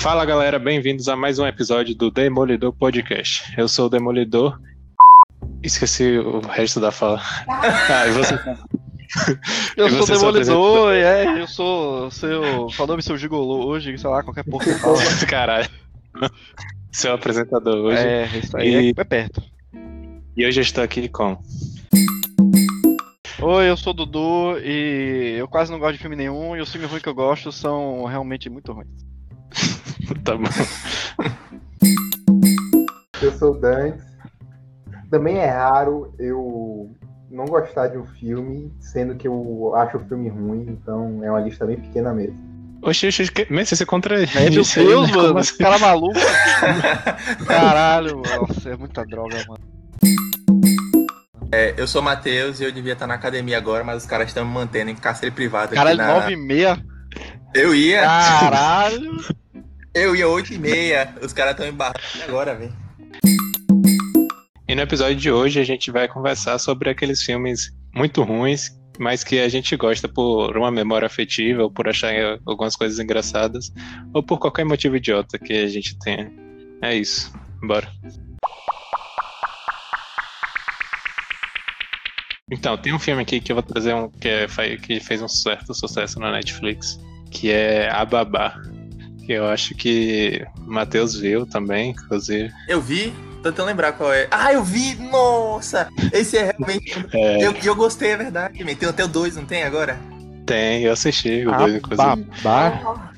[0.00, 3.52] Fala galera, bem-vindos a mais um episódio do Demolidor Podcast.
[3.58, 4.58] Eu sou o Demolidor.
[5.62, 7.20] Esqueci o resto da fala.
[7.48, 8.34] Ah, e você?
[9.76, 12.70] Eu E sou Demolidor, é, eu sou seu.
[12.70, 14.98] Falou-me seu gigolô hoje, sei lá, qualquer porra que fala.
[15.28, 15.68] Caralho.
[16.92, 17.98] Seu apresentador hoje.
[17.98, 19.42] É, isso aí E- é, é perto.
[20.36, 21.36] E hoje eu estou aqui com.
[23.42, 26.70] Oi, eu sou o Dudu e eu quase não gosto de filme nenhum e os
[26.70, 28.88] filmes ruins que eu gosto são realmente muito ruins.
[30.24, 30.44] Tá bom.
[33.22, 34.04] Eu sou o Dantes.
[35.10, 36.90] Também é raro eu
[37.30, 41.40] não gostar de um filme, sendo que eu acho o filme ruim, então é uma
[41.40, 42.38] lista bem pequena mesmo.
[42.82, 45.16] Oxi, oxi, mas você contra É, meu isso aí, Deus, né?
[45.16, 45.50] Mano, assim?
[45.50, 46.18] esse cara maluco.
[47.46, 49.60] Caralho, nossa, é muita droga, mano.
[51.52, 54.28] É, eu sou o Matheus e eu devia estar na academia agora, mas os caras
[54.28, 55.74] estão me mantendo em cárcere privado.
[55.74, 56.20] Caralho, aqui na...
[56.20, 56.84] 9 e meia.
[57.54, 59.20] Eu ia, Caralho.
[59.94, 61.14] Eu ia 8 e meia.
[61.22, 62.74] Os caras estão embarrando agora, velho.
[64.68, 69.24] E no episódio de hoje a gente vai conversar sobre aqueles filmes muito ruins, mas
[69.24, 72.12] que a gente gosta por uma memória afetiva, ou por achar
[72.46, 73.72] algumas coisas engraçadas,
[74.14, 76.30] ou por qualquer motivo idiota que a gente tenha.
[76.82, 77.32] É isso.
[77.62, 77.90] Bora.
[82.52, 85.28] Então, tem um filme aqui que eu vou trazer um que, é, que fez um
[85.28, 86.98] certo sucesso na Netflix,
[87.30, 88.60] que é A Babá.
[89.30, 92.50] Que eu acho que o Matheus viu também, inclusive.
[92.66, 93.12] Eu vi,
[93.44, 94.26] tô tentando lembrar qual é.
[94.28, 94.96] Ah, eu vi!
[94.96, 95.88] Nossa!
[96.12, 96.96] Esse é realmente.
[97.14, 98.58] É, Eu, eu gostei, é verdade.
[98.74, 99.96] Tem até o 2, não tem agora?
[100.44, 102.26] tem, eu assisti o Ah, dois, inclusive.
[102.42, 103.12] babá.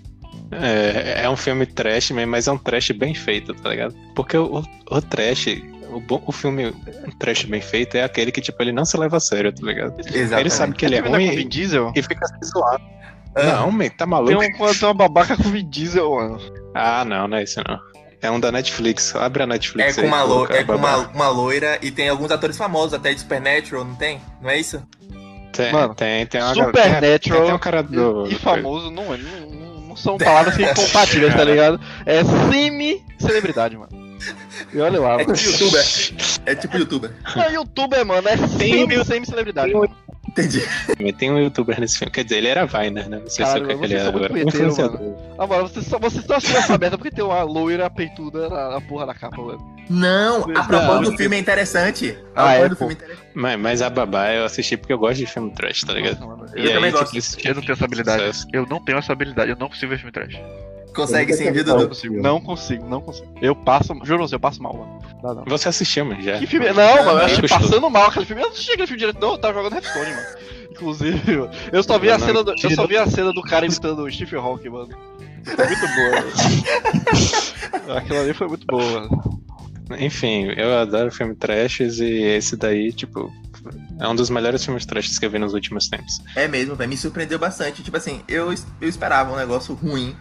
[0.51, 3.95] É, é um filme trash mesmo, mas é um trash bem feito, tá ligado?
[4.15, 5.47] Porque o, o, o trash,
[5.91, 6.75] o, bom, o filme
[7.19, 9.99] trash bem feito é aquele que, tipo, ele não se leva a sério, tá ligado?
[9.99, 10.35] Exatamente.
[10.41, 11.91] Ele sabe que ele é filme não ruim Diesel?
[11.97, 12.85] e fica se zoando.
[13.35, 14.43] Ah, Não, man, tá Tem, maluco?
[14.43, 16.39] um, tem uma babaca com Vin Diesel, mano.
[16.75, 17.79] Ah, não, não é isso não.
[18.21, 19.17] É um da Netflix.
[19.17, 20.29] Abre a É Netflix com, aí, uma, lo...
[20.35, 23.95] coloca é com uma, uma loira e tem alguns atores famosos, até de Supernatural, não
[23.97, 24.21] tem?
[24.41, 24.83] Não é isso?
[25.53, 28.27] Tem, Mano, tem, tem uma tem- Supernatural Tem o cara do.
[28.29, 31.81] e famoso não, é- não, não- são palavras que compatíveis, tá ligado?
[32.07, 33.91] É semi-celebridade, mano.
[34.73, 35.33] E olha lá, É mano.
[35.35, 35.85] tipo youtuber.
[36.47, 37.11] É tipo youtuber.
[37.37, 39.73] Não, youtuber, mano, é Tem- semi- semi-celebridade.
[39.73, 39.95] tem- mano.
[40.33, 40.63] Entendi.
[41.19, 42.11] Tem um youtuber nesse filme.
[42.11, 43.19] Quer dizer, ele era Viner, né?
[43.19, 45.17] Não sei Caralho, se é o que ele é muito agora.
[45.39, 48.71] Ah, mano, vocês só, vocês só assistem essa merda porque tem uma loira peituda na,
[48.71, 49.77] na porra da capa, mano.
[49.91, 52.17] Não, a proposta do filme é interessante.
[52.35, 53.29] Ah, a é, proposta do filme é interessante.
[53.35, 56.21] Mas, mas a babá eu assisti porque eu gosto de filme trash, tá ligado?
[56.21, 57.17] Nossa, mano, Eu também gosto.
[57.17, 58.23] esse Eu não tenho essa habilidade.
[58.23, 58.47] sucesso.
[58.53, 60.41] Eu não tenho essa habilidade, eu não consigo ver filme trash.
[60.95, 61.89] Consegue sim, Não Dudu?
[61.89, 63.27] consigo, não consigo, não consigo.
[63.41, 64.99] Eu passo, juro você, eu passo mal, mano.
[65.23, 65.45] Dá não.
[65.47, 66.39] Você assistiu, mas já.
[66.39, 66.67] Que filme?
[66.73, 67.59] Não, mano, eu Gostou.
[67.59, 68.43] passando mal aquele filme.
[68.43, 70.27] Eu não assisti aquele filme direto, não, eu tava jogando Hearthstone, mano.
[70.71, 73.43] Inclusive, mano, eu só vi a Não, cena do, eu só vi a cena do
[73.43, 74.89] cara imitando o Stephen Hawking, mano.
[75.45, 76.11] Foi muito boa,
[77.87, 77.99] mano.
[77.99, 79.43] Aquilo ali foi muito boa, mano.
[79.99, 83.31] Enfim, eu adoro filme trashes e esse daí, tipo,
[84.01, 86.21] é um dos melhores filmes trashes que eu vi nos últimos tempos.
[86.35, 86.89] É mesmo, velho.
[86.89, 87.83] Me surpreendeu bastante.
[87.83, 90.17] Tipo assim, eu, eu esperava um negócio ruim.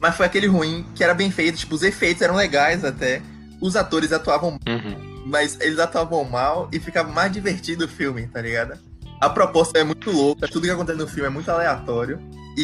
[0.00, 1.58] Mas foi aquele ruim que era bem feito.
[1.58, 3.22] Tipo, os efeitos eram legais até.
[3.60, 5.22] Os atores atuavam, Uhum.
[5.26, 8.78] mas eles atuavam mal e ficava mais divertido o filme, tá ligado?
[9.20, 12.20] A proposta é muito louca, tudo que acontece no filme é muito aleatório.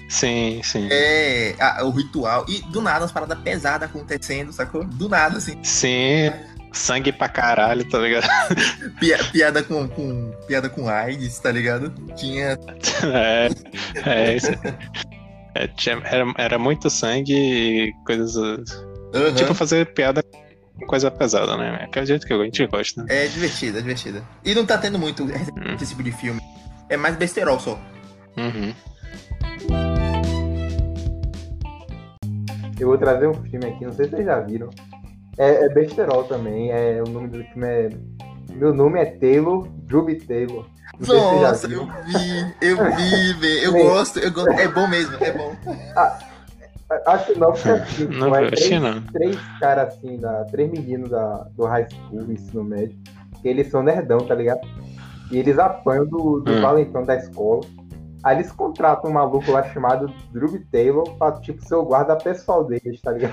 [0.08, 0.88] Sim, sim.
[0.90, 2.44] É a- o ritual.
[2.48, 4.84] E do nada, umas paradas pesadas acontecendo, sacou?
[4.84, 5.58] Do nada, assim.
[5.62, 6.30] Sim,
[6.72, 8.26] sangue pra caralho, tá ligado?
[9.00, 10.30] Pia- piada com, com.
[10.46, 11.90] Piada com AIDS, tá ligado?
[12.16, 12.58] Tinha.
[13.04, 13.48] É,
[14.04, 14.48] é isso.
[15.54, 18.36] É, tinha- era, era muito sangue e coisas.
[19.14, 19.34] Aham.
[19.34, 20.22] Tipo, fazer piada
[20.78, 21.86] com coisa pesada, né?
[21.92, 23.04] Que é o jeito que a gente gosta.
[23.08, 24.22] É divertida, é divertida.
[24.44, 25.26] E não tá tendo muito
[25.80, 26.40] esse tipo de filme.
[26.88, 27.78] É mais besterol só.
[28.36, 28.72] Uhum.
[32.80, 34.70] Eu vou trazer um filme aqui, não sei se vocês já viram.
[35.38, 37.88] É, é besterol também, é, o nome do filme é.
[38.52, 40.66] Meu nome é Taylor, Ruby Taylor.
[41.00, 43.64] Não Nossa, eu vi, eu vi, velho.
[43.64, 44.50] Eu gosto, eu gosto.
[44.52, 45.54] É bom mesmo, é bom.
[47.06, 49.02] A sinopse é assim, Não tipo, é vi, acho que três, não.
[49.12, 52.98] três caras assim, da, três meninos da, do high school, ensino médio,
[53.40, 54.60] que eles são nerdão, tá ligado?
[55.30, 56.60] E eles apanham do, do Hum.
[56.60, 57.62] valentão da escola.
[58.22, 62.62] Aí eles contratam um maluco lá chamado Drew Taylor pra, tipo, ser o guarda pessoal
[62.62, 63.32] deles, tá ligado?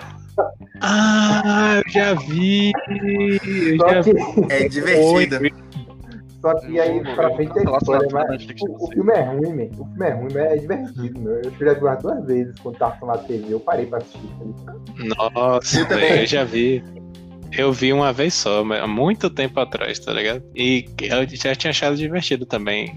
[0.82, 2.72] Ah, eu já vi!
[2.90, 4.14] Eu Só já que,
[4.50, 5.40] É divertido.
[6.42, 9.70] Só que aí Não, pra frente é não, mas o, o filme é ruim, man.
[9.78, 11.34] O filme é ruim, mas é divertido, meu.
[11.34, 14.30] Eu já vi umas duas vezes quando tava na TV, eu parei pra assistir.
[15.18, 16.84] Nossa, Eu eu já vi.
[17.52, 20.44] Eu vi uma vez só, mas há muito tempo atrás, tá ligado?
[20.56, 22.96] E eu já tinha achado divertido também.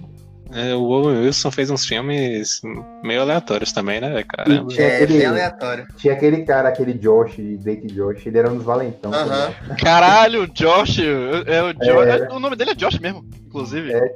[0.54, 2.60] É, o Owen Wilson fez uns filmes
[3.02, 4.68] meio aleatórios também, né, caramba?
[4.68, 5.86] Tinha É, aquele- bem aleatório.
[5.96, 9.12] Tinha aquele cara, aquele Josh, Drake Josh, ele era um dos valentão.
[9.12, 9.24] Aham.
[9.48, 9.76] ligado?
[9.82, 10.98] Caralho, o Josh.
[11.46, 12.20] É o Josh.
[12.20, 12.28] É.
[12.32, 13.92] O nome dele é Josh mesmo, inclusive.
[13.92, 14.14] É.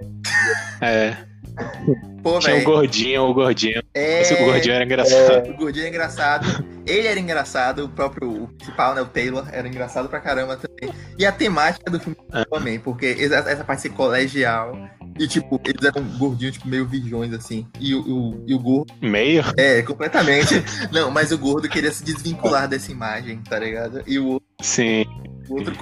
[0.83, 1.17] É,
[2.23, 3.83] Pô, tinha o gordinho, o gordinho.
[3.95, 4.21] É...
[4.23, 5.49] Esse gordinho era engraçado.
[5.51, 6.65] O gordinho é engraçado.
[6.87, 9.01] Ele era engraçado, o próprio o principal, né?
[9.01, 10.95] O Taylor, era engraçado pra caramba também.
[11.19, 12.17] E a temática do filme
[12.51, 14.77] também, porque essa, essa parte de ser colegial.
[15.19, 17.67] E, tipo, eles eram gordinhos, tipo, meio virgões, assim.
[17.81, 18.93] E o, o, e o gordo.
[19.01, 19.43] Meio?
[19.57, 20.63] É, completamente.
[20.93, 24.03] Não, mas o gordo queria se desvincular dessa imagem, tá ligado?
[24.07, 25.05] E o Sim.
[25.49, 25.75] o outro,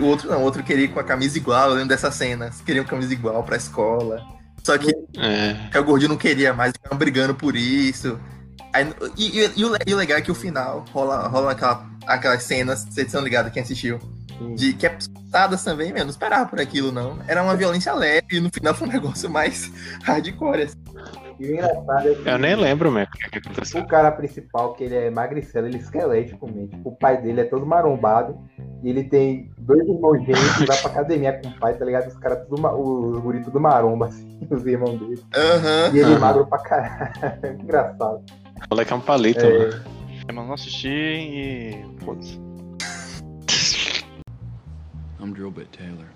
[0.00, 2.60] o outro não, o outro queria ir com a camisa igual, eu lembro dessas cenas.
[2.60, 4.22] Queriam camisa igual pra escola.
[4.64, 5.78] Só que É.
[5.78, 8.18] o gordinho não queria mais, ficavam brigando por isso.
[8.72, 8.86] Aí,
[9.16, 12.42] e, e- e o, e o legal é que o final rola, rola aquela, aquelas
[12.42, 13.98] cenas, vocês estão ligados, quem assistiu,
[14.54, 17.18] de que é pistadas também, meu, não esperava por aquilo, não.
[17.26, 19.70] Era uma violência leve e no final foi um negócio mais
[20.04, 20.62] hardcore.
[20.62, 20.76] assim.
[21.38, 23.82] E o engraçado é que Eu nem lembro mesmo o aconteceu.
[23.82, 26.68] o cara principal, que ele é magricelo, ele é esquelético mesmo.
[26.68, 28.38] Tipo, o pai dele é todo marombado.
[28.82, 32.06] E ele tem dois irmãos gêmeos que vai pra academia com o pai, tá ligado?
[32.08, 35.22] Os caras tudo, os guri tudo maromba, assim, os irmãos dele.
[35.34, 35.90] Aham.
[35.92, 36.18] E ele Aham.
[36.18, 37.60] magro pra caralho.
[37.62, 38.22] Engraçado.
[38.24, 39.82] O moleque é um palito, É, mano.
[40.28, 41.84] É, mano, não assisti e.
[42.04, 42.40] Foda-se.
[45.20, 46.06] I'm Drill Bit Taylor.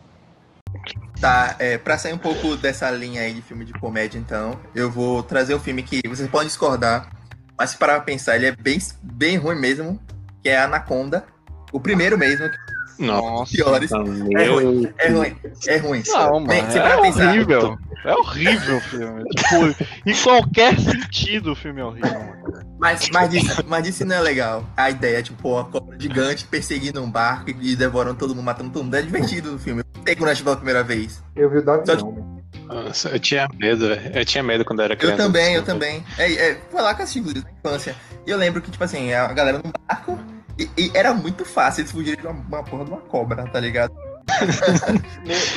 [1.20, 4.90] Tá, é, pra sair um pouco dessa linha aí de filme de comédia, então, eu
[4.90, 7.10] vou trazer um filme que vocês podem discordar,
[7.58, 10.00] mas se parar pra pensar, ele é bem, bem ruim mesmo,
[10.42, 11.24] que é Anaconda.
[11.72, 13.52] O primeiro mesmo, que Nossa.
[13.52, 13.90] piores.
[13.92, 16.02] É ruim, é ruim, é ruim.
[16.06, 16.72] Não, Bem, mano.
[16.72, 17.78] se É pra pensar, horrível.
[18.04, 19.24] É horrível o filme.
[19.24, 22.70] Tipo, em qualquer sentido o filme é horrível, mano.
[22.78, 24.64] Mas, mas, isso, mas isso não é legal.
[24.76, 28.84] A ideia, tipo, uma cobra gigante perseguindo um barco e devorando todo mundo, matando todo
[28.84, 28.94] mundo.
[28.94, 29.82] É divertido no filme.
[29.82, 31.22] Eu sei quando eu pela primeira vez.
[31.36, 32.40] eu vi o do Só né?
[32.66, 34.16] Nossa, eu tinha medo, velho.
[34.16, 35.16] Eu tinha medo quando era Eu criança.
[35.16, 36.04] também, eu também.
[36.16, 37.96] É, é, foi lá que eu assisti, inclusive, na infância.
[38.26, 40.18] E eu lembro que, tipo assim, a galera no barco.
[40.58, 43.58] E, e era muito fácil eles fugirem de uma, uma porra de uma cobra, tá
[43.60, 43.92] ligado?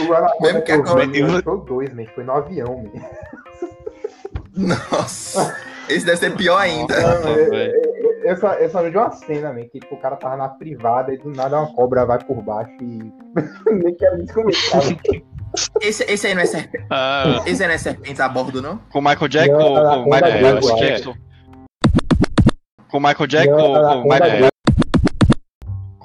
[0.07, 2.05] O Anaconda Mesmo que que eu dois, man.
[2.13, 3.01] Foi no avião, man.
[4.55, 5.55] Nossa,
[5.89, 6.99] esse deve ser pior ainda.
[6.99, 7.71] Nossa, é.
[8.23, 10.47] Eu só, eu só vi de uma cena, man, que tipo, o cara tava na
[10.47, 13.11] privada e do nada uma cobra vai por baixo e.
[13.71, 14.81] Nem quero nem comentar.
[15.81, 16.85] Esse, esse aí não é serpente.
[16.89, 18.77] Ah, Esse aí não é serpente a bordo, não?
[18.91, 21.13] Com o Michael Jackson Não, ou com o Michael, Jackson?
[22.89, 24.52] Com o Michael Jackson Não, ou com o Michael.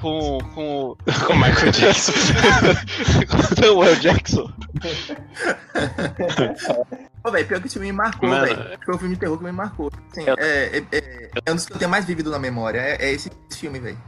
[0.01, 0.97] Com, com
[1.27, 2.13] com o Michael Jackson.
[3.31, 4.51] com Samuel Jackson.
[7.23, 8.79] Pô, velho, pior que esse filme me marcou, velho.
[8.85, 9.91] Foi um filme de terror que me marcou.
[10.11, 12.79] Assim, Eu- é, é, é, é um dos que eu tenho mais vívido na memória.
[12.81, 13.99] É, é esse, esse filme, velho.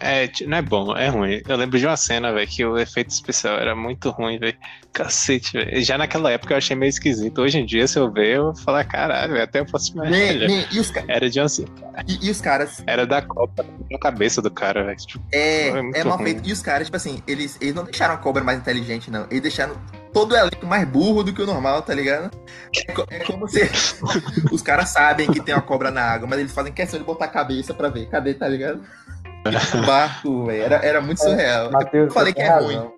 [0.00, 1.42] É, não é bom, é ruim.
[1.48, 4.56] Eu lembro de uma cena, velho, que o efeito especial era muito ruim, velho.
[4.92, 5.82] Cacete, velho.
[5.82, 7.40] Já naquela época eu achei meio esquisito.
[7.40, 10.10] Hoje em dia, se eu ver, eu vou falar, caralho, até eu posso mais.
[10.10, 11.64] Nem- nem- e, os, ca- Era de onde?
[12.06, 12.82] e, e os caras.
[12.86, 14.96] Era da Copa na cabeça do cara, velho.
[14.96, 16.24] Tipo, É, É mal ruim.
[16.32, 16.48] feito.
[16.48, 19.24] E os caras, tipo assim, eles, eles não deixaram a cobra mais inteligente, não.
[19.30, 19.74] Eles deixaram
[20.12, 22.30] todo o elenco mais burro do que o normal, tá ligado?
[23.10, 23.68] É, é como se
[24.52, 27.24] os caras sabem que tem uma cobra na água, mas eles fazem questão de botar
[27.24, 28.06] a cabeça pra ver.
[28.08, 28.80] Cadê, tá ligado?
[29.44, 30.62] O barco, velho.
[30.62, 31.70] Era, era muito surreal.
[31.70, 32.94] Matheus, Eu falei que tem é razão.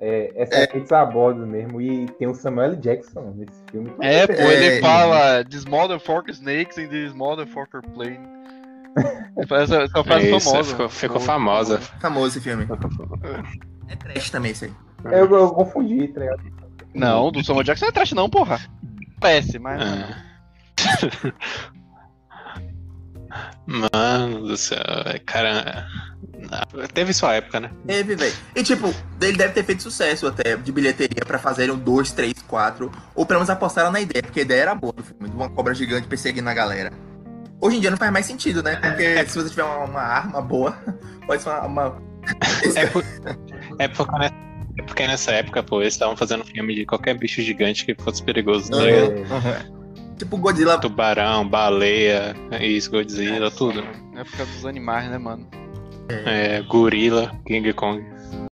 [0.00, 1.80] É, é serpentes a bordo mesmo.
[1.80, 2.76] E tem o Samuel.
[2.76, 3.92] Jackson nesse filme.
[4.00, 8.20] É, pô, É, ele e- fala This motherfucker snakes in this motherfucker plane.
[9.38, 10.70] Essa, essa frase é isso, famosa.
[10.70, 11.80] ficou, ficou famosa.
[12.00, 12.66] Famoso esse filme.
[13.88, 14.72] É trash também esse aí.
[15.04, 16.42] Eu, eu confundi, tá ligado?
[16.92, 18.58] Não, do Samuel Jackson não é trash não, porra.
[19.20, 19.80] Parece, mas...
[19.80, 21.32] Ah.
[23.66, 25.86] Mano do céu, velho, cara.
[26.92, 27.70] Teve sua época, né?
[27.86, 28.32] Teve, velho.
[28.56, 32.34] E tipo, ele deve ter feito sucesso até de bilheteria pra fazerem um 2, 3,
[32.46, 32.90] 4.
[33.14, 35.48] Ou pelo menos apostaram na ideia, porque a ideia era boa do filme, de uma
[35.50, 36.92] cobra gigante perseguindo a galera.
[37.60, 38.76] Hoje em dia não faz mais sentido, né?
[38.76, 40.72] Porque se você tiver uma, uma arma boa,
[41.26, 41.66] pode ser uma.
[41.66, 42.02] uma-
[42.74, 43.04] É, por-
[43.78, 44.34] é porque, nessa,
[44.78, 48.22] é porque nessa época, pô, eles estavam fazendo filme de qualquer bicho gigante que fosse
[48.22, 49.12] perigoso, tá ligado?
[49.12, 49.79] É,
[50.20, 50.78] Tipo Godzilla.
[50.78, 53.82] Tubarão, baleia, isso, Godzilla, tudo.
[54.14, 55.48] É por causa dos animais, né, mano?
[56.26, 58.04] É, gorila, King Kong.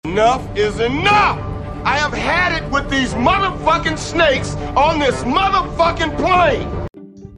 [0.06, 1.38] Enough is enough!
[1.86, 6.66] I have had it with these motherfucking snakes on this motherfucking plane!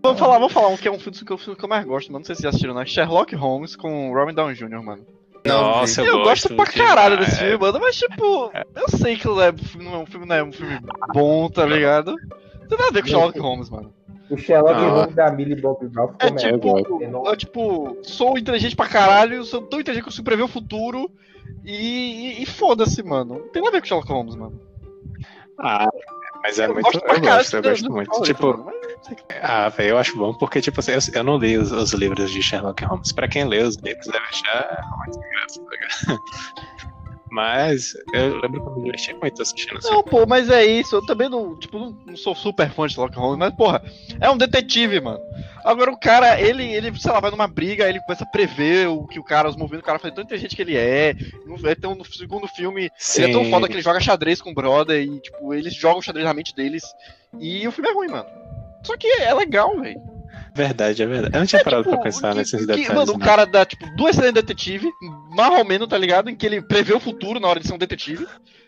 [0.03, 1.83] Vamos falar, vamos falar um que é um filme que eu, filme que eu mais
[1.83, 2.19] gosto, mano.
[2.19, 2.81] Não sei se vocês já assistiram, não.
[2.81, 5.07] É Sherlock Holmes com Robin Downey Jr., mano.
[5.43, 6.89] Nossa, Eu, eu, gosto pra demais.
[6.89, 7.79] caralho desse filme, mano.
[7.81, 10.79] Mas, tipo, eu sei que não é, não é um filme, não é um filme
[11.15, 12.11] bom, tá ligado?
[12.11, 13.91] Não tem nada a ver com Sherlock Holmes, mano.
[14.29, 14.89] O Sherlock Ah.
[14.89, 16.83] Holmes da Millie Bob Brown ficou É melhor.
[16.83, 21.09] tipo, eu, tipo, sou inteligente pra caralho, sou tão inteligente que eu prever o futuro
[21.65, 23.39] e, e, e foda-se, mano.
[23.39, 24.61] Não tem nada a ver com Sherlock Holmes, mano.
[25.59, 25.89] Ah,
[26.43, 26.83] Mas é Eu muito.
[26.85, 28.07] gosto pra Eu gosto, eu gosto muito.
[28.11, 28.79] favorito, Tipo, mas
[29.41, 32.29] ah, velho, eu acho bom porque, tipo assim, eu, eu não li os, os livros
[32.31, 33.11] de Sherlock Holmes.
[33.11, 36.88] Pra quem lê os livros, deve achar muito engraçado, tá ligado?
[37.31, 39.89] Mas eu lembro que eu me diverti muito assistindo assim.
[39.89, 40.95] Não, pô, mas é isso.
[40.95, 43.83] Eu também não, tipo, não, não sou super fã de Sherlock Holmes, mas, porra,
[44.19, 45.19] é um detetive, mano.
[45.63, 49.05] Agora o cara, ele, ele, sei lá, vai numa briga, ele começa a prever o
[49.05, 51.15] que o cara, os movimentos do cara faz tão inteligente que ele é.
[51.69, 53.51] Então, no segundo filme, ele é tão Sim.
[53.51, 56.55] foda que ele joga xadrez com o brother e, tipo, eles jogam xadrez na mente
[56.55, 56.83] deles.
[57.39, 58.27] E o filme é ruim, mano.
[58.83, 60.18] Só que é legal, velho.
[60.59, 61.35] Verdade, é verdade.
[61.35, 62.89] Eu não tinha parado Tipo, pra pensar que- nesses que- detalhes.
[62.93, 64.89] Mano, o cara dá, tipo, duas cenas de detetive,
[65.35, 66.29] mais ou menos, tá ligado?
[66.29, 68.27] Em que ele prevê o futuro na hora de ser um detetive.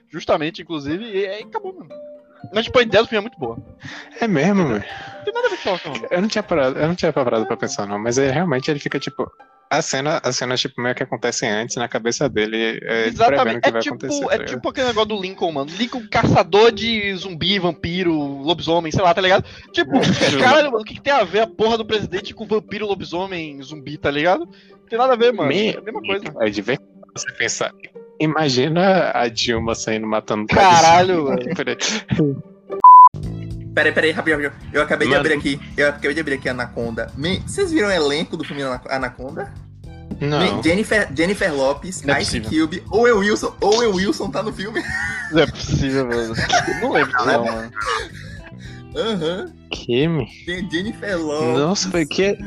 [0.09, 1.89] Justamente, inclusive, e aí acabou, mano.
[2.53, 3.57] Mas, tipo, a ideia do filme é muito boa.
[4.19, 4.83] É mesmo, velho.
[5.17, 6.03] Não tem nada a ver com Holmes.
[6.11, 8.79] Eu não tinha parado, eu não tinha parado pra pensar, não, mas é, realmente ele
[8.79, 9.29] fica tipo.
[9.73, 13.65] A cena, a cena, tipo, meio que acontecem antes na cabeça dele, é, Exatamente.
[13.65, 14.25] É vai tipo, acontecer.
[14.25, 15.71] é tá tipo aquele negócio do Lincoln, mano.
[15.79, 19.45] Lincoln, caçador de zumbi, vampiro, lobisomem, sei lá, tá ligado?
[19.71, 19.91] Tipo,
[20.43, 23.61] caralho, mano, o que, que tem a ver a porra do presidente com vampiro, lobisomem,
[23.63, 24.45] zumbi, tá ligado?
[24.45, 25.47] Não tem nada a ver, mano.
[25.47, 26.25] Me- É a mesma coisa.
[26.41, 26.77] É de ver
[27.15, 27.71] você pensar.
[28.19, 31.39] Imagina a Dilma saindo matando Caralho, mano.
[33.73, 34.69] Peraí, peraí, rapidinho, rapidinho.
[34.73, 35.21] Eu acabei Mano.
[35.23, 35.61] de abrir aqui.
[35.77, 37.11] Eu acabei de abrir aqui Anaconda.
[37.15, 39.53] Me- Vocês viram o elenco do filme Ana- Anaconda?
[40.19, 40.57] Não.
[40.57, 42.67] Me- Jennifer, Jennifer Lopes, Não é Ice possível.
[42.67, 43.55] Cube, Owen Wilson.
[43.61, 44.83] Owen Wilson tá no filme.
[45.31, 46.33] Não é possível, mano.
[46.81, 47.71] Não lembro disso, não, mano.
[48.95, 49.53] Aham.
[49.71, 50.07] Que,
[50.45, 51.59] Tem Jennifer Lopes.
[51.59, 52.37] Nossa, velho, que,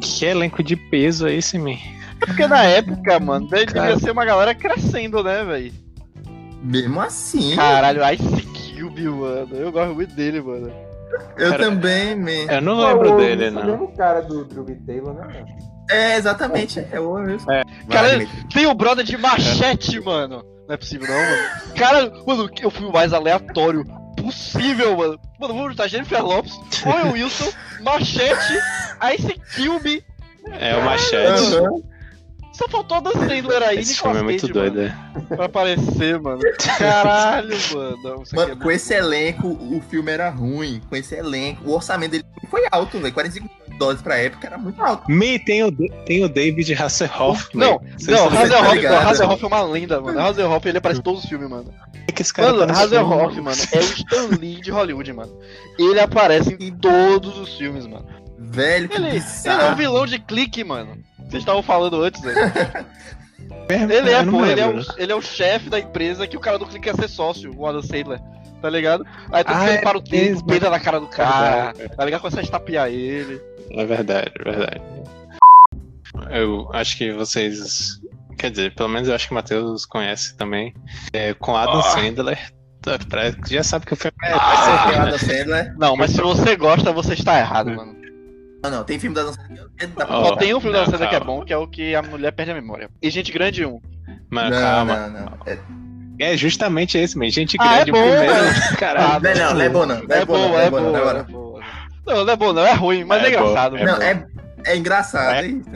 [0.00, 1.72] que elenco de peso é esse, man?
[2.22, 3.98] É porque na época, mano, devia Cara.
[3.98, 5.72] ser uma galera crescendo, né, velho?
[6.62, 7.56] Mesmo assim.
[7.56, 8.46] Caralho, Ice
[8.90, 9.56] Cube, mano.
[9.56, 10.72] Eu gosto muito dele, mano.
[11.38, 12.52] eu cara, também, man.
[12.52, 13.70] Eu não lembro o- dele, esse é o não.
[13.78, 15.26] mesmo cara do Drew Taylor, né?
[15.26, 15.46] mano?
[15.90, 16.86] É, exatamente.
[16.92, 17.50] É o Wilson.
[17.50, 17.62] É.
[17.90, 18.28] Cara, Vai.
[18.54, 20.44] Tem o brother de machete, mano.
[20.68, 21.74] Não é possível, não, mano.
[21.76, 23.84] Cara, mano, eu fui o mais aleatório
[24.16, 25.18] possível, mano.
[25.40, 26.52] Mano, vamos juntar Jennifer Lopes,
[26.86, 27.50] Owen Wilson,
[27.82, 28.54] Machete,
[29.16, 30.04] Ice Cube.
[30.60, 31.56] É o Machete.
[31.56, 31.89] Aham.
[32.60, 35.36] Só faltou a Dan Sandler aí, Esse filme é muito Cage, doido, mano, é.
[35.36, 36.40] pra aparecer, mano.
[36.78, 37.98] Caralho, mano.
[38.02, 40.82] Não, aqui Mano, é com esse elenco, o filme era ruim.
[40.88, 43.14] Com esse elenco, o orçamento dele foi alto, velho.
[43.14, 45.10] 45 milhões de dólares pra época era muito alto.
[45.10, 45.72] Me, tem o,
[46.04, 47.48] tem o David Hasselhoff.
[47.54, 47.80] Não.
[47.80, 50.20] Não, Hazel- Hasselhoff, ligado, não, Hasselhoff é uma lenda, mano.
[50.20, 51.72] Hasselhoff, ele aparece em todos os filmes, mano.
[52.08, 53.40] ligados que esse cara Mano, tá Hasselhoff, filme?
[53.40, 55.32] mano, é o Stan Lee de Hollywood, mano.
[55.78, 58.06] Ele aparece em todos os filmes, mano.
[58.38, 60.98] Velho, que Ele, ele é um vilão de clique, mano.
[61.30, 62.36] Vocês estavam falando antes, velho.
[63.68, 63.92] Mesmo?
[63.92, 66.40] Ele é, não pô, ele é, o, ele é o chefe da empresa que o
[66.40, 68.20] cara do clique quer ser sócio, o Adam Sandler.
[68.60, 69.06] Tá ligado?
[69.32, 71.96] Aí tu Ah, ele é para o tempo, peida na cara do cara, Verdade.
[71.96, 72.20] tá ligado?
[72.20, 73.40] Começa a estapear ele.
[73.70, 74.80] É verdade, é verdade.
[76.30, 78.00] Eu acho que vocês.
[78.36, 80.74] Quer dizer, pelo menos eu acho que o Matheus conhece também.
[81.12, 82.38] É, com Adam Sandler.
[82.82, 84.30] tá, pra- Já sabe que o filme é.
[84.30, 85.02] É, aquele né?
[85.06, 85.74] Adam Sandler.
[85.78, 87.96] Não, mas se você gosta, você está errado, mano.
[88.62, 89.66] Não, não, tem filme da Sandler.
[89.78, 91.56] que pra Ó, Só tem um filme da não, Sandler que é bom, que é
[91.56, 92.90] o que a mulher perde a memória.
[93.00, 93.80] E Gente Grande 1.
[94.30, 94.96] Mano, Não, calma.
[95.08, 95.32] não, não.
[95.46, 95.58] É,
[96.32, 97.30] É justamente esse, man.
[97.30, 98.34] Gente Ah, é grande, bom, o primeiro.
[98.34, 98.54] mano.
[98.78, 99.22] Caralho.
[99.22, 100.02] não, não, não é bom não.
[100.02, 101.60] Não é, bom, não, não é bom, não, é boa.
[102.06, 102.66] Não, não é bom, não.
[102.66, 103.76] É ruim, mas é, É bom, engraçado.
[103.78, 104.02] é não.
[104.02, 104.26] é,
[104.66, 105.40] é engraçado, É.
[105.40, 105.70] é isso.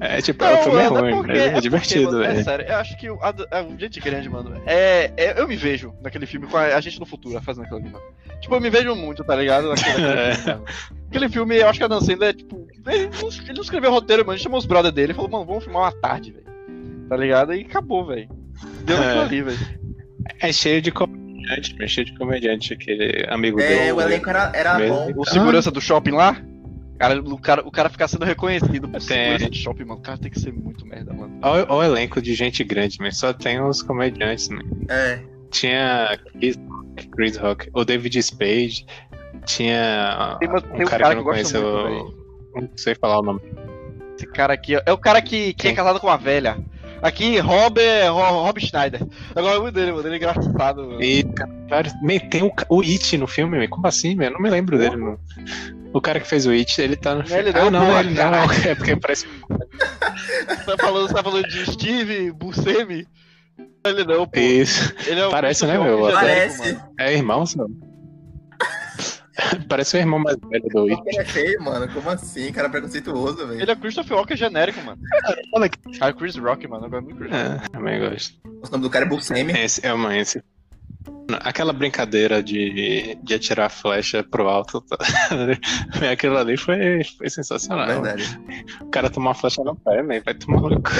[0.00, 2.28] É tipo, Não, o filme é mano, ruim, porque- mas é porque, divertido, mano, É
[2.32, 2.44] velho.
[2.44, 5.92] sério, eu acho que o, a, a- Gente Grande, mano, é, é- Eu me vejo
[6.02, 8.04] naquele filme com a, a gente no futuro fazendo aquilo ali, mano.
[8.40, 9.68] Tipo, eu me vejo muito, tá ligado?
[9.68, 10.34] Naquele, naquele É.
[10.34, 10.64] filme.
[11.08, 12.68] Aquele filme, eu acho que a Dan Sandler é tipo.
[12.86, 14.36] Ele não, ele não escreveu roteiro, mano.
[14.36, 16.46] Ele chamou os brothers dele e falou, mano, vamos filmar uma tarde, velho.
[17.08, 17.52] Tá ligado?
[17.54, 18.28] E acabou, velho.
[18.84, 19.06] Deu É.
[19.08, 19.58] aquilo ali, velho.
[20.40, 23.92] É cheio de comediante, é cheio de comediante, aquele amigo É, dele.
[23.92, 25.12] o elenco era, era bom.
[25.16, 26.36] O segurança do shopping lá.
[26.98, 30.00] Cara, o, cara, o cara ficar sendo reconhecido por segurança de shopping, mano.
[30.00, 31.38] O cara tem que ser muito merda, mano.
[31.42, 34.58] Olha olha o elenco de gente grande, mas só tem os comediantes, né?
[34.88, 35.20] É.
[35.50, 36.58] Tinha Chris,
[37.14, 38.84] Chris Rock, o David Spade,
[39.46, 42.18] tinha Tem uma- um tem um cara, cara que eu não conheço, muito,
[42.56, 43.40] eu não sei falar o nome.
[44.16, 46.58] Esse cara aqui ó, é o cara que, que é casado com uma velha.
[47.02, 49.00] Aqui, Rob, Ro- Rob Schneider.
[49.34, 50.06] Gosto muito dele, mano.
[50.08, 51.02] Ele é engraçado, mano.
[51.02, 51.24] E
[52.30, 54.24] tem o, o It no filme, como assim, man?
[54.24, 55.18] Eu não me lembro dele, mano.
[55.92, 57.40] O cara que fez o It, ele tá no filme.
[57.42, 58.34] Ele não, ah, não, pô, ele não,
[58.70, 59.26] é porque parece.
[60.48, 63.06] Você tá falando, você tá falando de Steve Buscemi?
[63.86, 64.38] Ele não, pô.
[64.38, 64.92] Isso.
[65.06, 65.96] Ele é o Parece, né, meu?
[65.96, 66.58] Genérico, Parece.
[66.58, 66.80] mano.
[66.98, 67.72] É irmão, sabe?
[69.68, 71.02] Parece o irmão mais velho do It.
[71.06, 71.88] Ele é feio, mano.
[71.92, 72.52] Como assim?
[72.52, 73.60] Cara preconceituoso, velho.
[73.60, 75.00] Ele é Christopher Walken genérico, mano.
[75.54, 75.78] Olha aqui.
[76.00, 76.86] Ah, Chris Rock, mano.
[76.86, 77.64] Eu gosto muito Chris Rock.
[77.64, 78.38] É, também gosto.
[78.44, 79.52] O nome do cara é Buscemi.
[79.52, 80.42] Esse é uma esse.
[81.40, 84.96] Aquela brincadeira de, de atirar flecha pro alto, tá?
[86.10, 87.86] aquilo ali foi, foi sensacional.
[87.86, 88.40] Verdade.
[88.80, 90.90] O cara tomou uma flecha no pé, man, vai tomar no cu.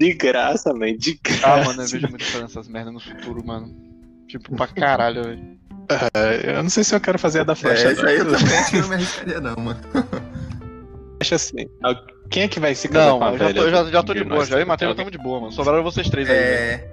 [0.00, 1.46] De graça, man, de graça.
[1.46, 3.93] Ah, mano, eu vejo muito fazendo essas merdas no futuro, mano.
[4.28, 5.58] Tipo, pra caralho, velho.
[6.14, 7.88] É, eu não sei se eu quero fazer a da flecha.
[7.88, 8.38] É, isso aí eu não.
[8.38, 9.80] também acho que não me arriscaria, não, mano.
[11.20, 11.68] Acho assim.
[12.30, 13.60] Quem é que vai se casar Não, com a eu já velha?
[13.60, 15.52] tô, eu já, já tô de boa, já eu e Matheus estamos de boa, mano.
[15.52, 16.36] Sobraram vocês três aí.
[16.36, 16.90] É.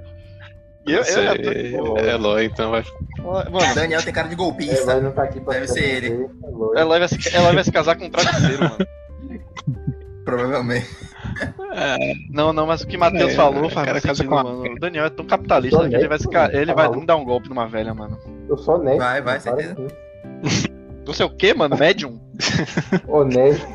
[0.88, 2.00] E eu, eu já tô de boa.
[2.00, 2.84] é Eloy, então vai.
[3.20, 4.86] Mano, Daniel tem cara de É, golpista.
[4.86, 6.08] vai não tá aqui pra Deve ser ele.
[6.76, 8.78] é ela vai, se, vai se casar com um travesseiro, mano.
[10.26, 10.88] Provavelmente.
[11.74, 11.98] É,
[12.30, 14.74] Não, não, mas o que Matheus É, falou o faz cara sentido, com a- mano.
[14.74, 17.50] O Daniel é tão capitalista que ele vai, se, ele tá vai dar um golpe
[17.50, 18.18] numa velha, mano.
[18.50, 19.00] Eu sou honesto.
[19.00, 19.76] Vai, vai, certeza.
[21.06, 21.76] Você é o quê, mano?
[21.78, 22.20] Médium?
[23.08, 23.66] Honesto,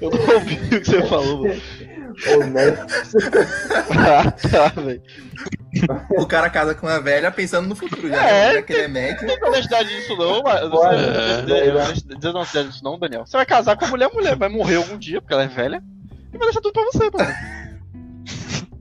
[0.00, 1.60] Eu não ouvi o que você falou, mano.
[2.36, 2.86] honesto.
[3.98, 5.02] Ah, tá, velho.
[6.18, 8.22] O cara casa com a velha pensando no futuro já.
[8.28, 8.62] É, né?
[8.62, 9.24] que ele é médico.
[9.26, 10.68] Não tem honestidade disso, não, mas.
[10.70, 10.96] Bora.
[12.18, 13.26] Desonestidade disso, não, Daniel.
[13.26, 15.48] Você vai casar com a mulher, a mulher vai morrer algum dia, porque ela é
[15.48, 15.82] velha,
[16.34, 17.34] e vai deixar tudo pra você, mano.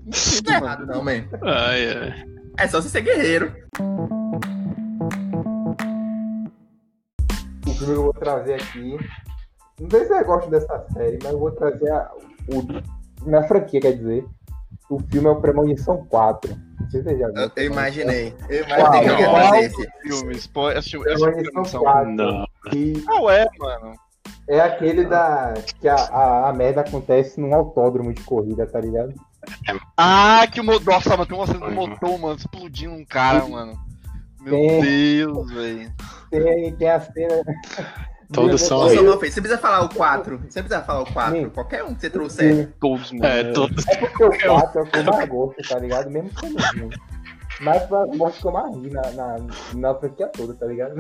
[0.06, 0.66] Não é mano.
[0.66, 1.24] errado, não, man.
[1.44, 2.26] ai, ai.
[2.58, 3.54] É só você ser guerreiro.
[7.66, 8.98] O filme que eu vou trazer aqui.
[9.80, 12.12] Não sei se você gosta dessa série, mas eu vou trazer a,
[12.50, 14.26] o, na franquia, quer dizer.
[14.90, 16.56] O filme é o Premonição 4.
[16.80, 17.36] Não sei se você já viu.
[17.38, 18.36] Eu, eu imaginei.
[18.50, 19.92] Eu imaginei que eu ia trazer esse.
[20.02, 21.82] Filme, Premonição Premonição.
[21.84, 22.12] 4.
[22.12, 22.46] Não.
[22.70, 23.94] Que Ah, ué, mano.
[24.48, 25.54] É aquele da.
[25.80, 29.14] que a, a, a merda acontece num autódromo de corrida, tá ligado?
[29.98, 30.94] Ah, que o motor.
[30.94, 33.78] Nossa, mano, tem uma cena do motor, mano, explodindo um cara, mano.
[34.42, 34.82] Meu Tem.
[34.82, 35.94] Deus, velho.
[36.30, 37.44] Tem, tem a cena.
[38.32, 40.38] Todos são Samuel, Fê, você precisa falar o 4.
[40.38, 41.36] Você precisa falar o 4.
[41.36, 41.50] Sim.
[41.50, 42.56] Qualquer um que você trouxer.
[42.56, 42.74] Sim.
[42.80, 43.26] Todos, mano.
[43.26, 43.88] É, todos.
[43.88, 46.10] É porque o 4 é o que eu mais gosto, tá ligado?
[46.10, 46.90] Mesmo sendo ruim.
[47.62, 49.38] Mas foi a morte que eu mais ri na, na,
[49.76, 50.96] na franquia toda, tá ligado?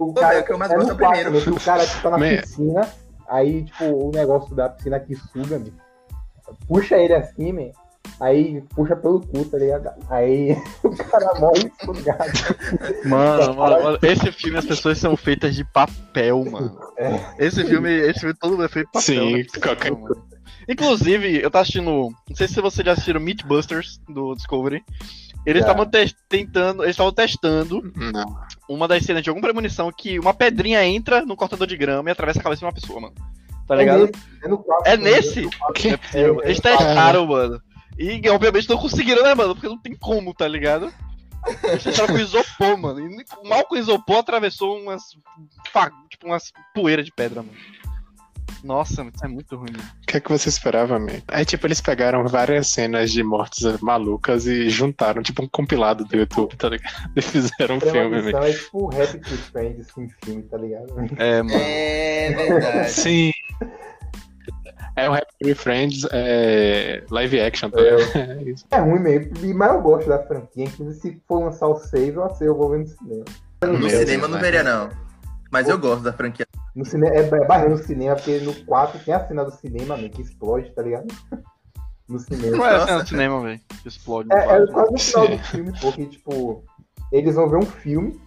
[0.00, 1.30] O Pô, velho, o que eu mais é gosto é o primeiro.
[1.30, 2.88] né, o cara que tá na Me- piscina,
[3.28, 5.72] aí, tipo, o negócio da piscina que suga, me
[6.66, 7.70] puxa ele assim, man,
[8.18, 9.90] aí puxa pelo cu, tá ligado?
[10.08, 12.32] Aí o cara morre sugado.
[13.04, 16.78] Mano, mano, mano, esse filme as pessoas são feitas de papel, mano.
[16.96, 17.20] É.
[17.38, 19.02] Esse filme, esse filme todo é feito de papel.
[19.02, 20.16] Sim, é qualquer mano.
[20.68, 21.90] Inclusive, eu tava assistindo.
[22.28, 24.82] Não sei se vocês já assistiram Meatbusters do Discovery.
[25.46, 25.88] Eles estavam
[26.28, 26.82] tentando.
[26.82, 28.40] Eles estavam testando Não.
[28.68, 32.12] uma das cenas de alguma premonição que uma pedrinha entra no cortador de grama e
[32.12, 33.14] atravessa a cabeça de uma pessoa, mano.
[33.66, 34.10] Tá ligado?
[34.44, 34.68] É nesse?
[34.84, 34.92] É.
[34.92, 35.48] É nesse?
[35.74, 35.88] Que?
[35.90, 36.40] É possível.
[36.42, 37.62] Eles testaram, mano.
[37.98, 39.54] E obviamente não conseguiram, né, mano?
[39.54, 40.92] Porque não tem como, tá ligado?
[41.64, 43.00] Eles testaram com isopor, mano.
[43.00, 45.02] E mal com isopor atravessou umas.
[46.08, 47.56] Tipo, umas poeiras de pedra, mano.
[48.62, 49.88] Nossa, isso é muito ruim, mano.
[50.02, 51.06] O que é que você esperava, man?
[51.28, 56.16] Aí, tipo, eles pegaram várias cenas de mortes malucas e juntaram, tipo, um compilado do
[56.16, 56.92] YouTube, tá ligado?
[57.16, 58.30] E fizeram um filme, man.
[58.30, 60.86] Premonição é tipo o Happy to Friends em filme, tá ligado?
[61.18, 61.54] É, mano.
[61.58, 62.90] É verdade.
[62.90, 63.32] Sim.
[64.96, 67.82] É o Happy Friends é, live action, tá É.
[67.96, 68.10] ligado?
[68.40, 68.66] É isso.
[68.70, 70.64] É ruim mesmo, e- mas eu gosto da franquia.
[70.64, 73.24] Inclusive, se for lançar o 6, eu sei, eu vou ver no cinema.
[73.62, 74.42] No cinema não né?
[74.42, 74.90] veria, não.
[75.50, 76.46] Mas eu gosto da franquia.
[76.80, 79.98] No cinema, é é barreiro no cinema, porque no 4 tem a cena do cinema,
[79.98, 81.08] man, que explode, tá ligado?
[82.08, 82.56] No cinema.
[82.56, 83.60] Qual é a cena do cinema, velho?
[83.82, 86.64] Que explode no É, é quase no final do filme, porque, tipo,
[87.12, 88.18] eles vão ver um filme,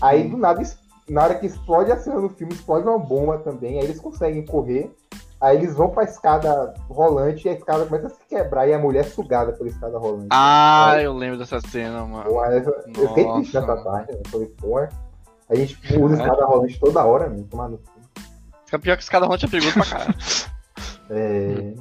[0.00, 0.60] aí do nada,
[1.08, 4.44] na hora que explode a cena do filme, explode uma bomba também, aí eles conseguem
[4.44, 4.92] correr,
[5.40, 8.78] aí eles vão pra escada rolante e a escada começa a se quebrar e a
[8.80, 10.26] mulher é sugada pela escada rolante.
[10.32, 12.40] Ah, eu lembro dessa cena, mano.
[12.46, 14.18] Essa- eu fiquei triste nessa parte, né?
[14.24, 14.88] Eu falei, porra,
[15.48, 17.80] a gente usa escada rolante toda hora, mano, tomar no.
[18.66, 20.14] Fica pior que escada rolante é perigoso pra caralho.
[21.10, 21.72] É...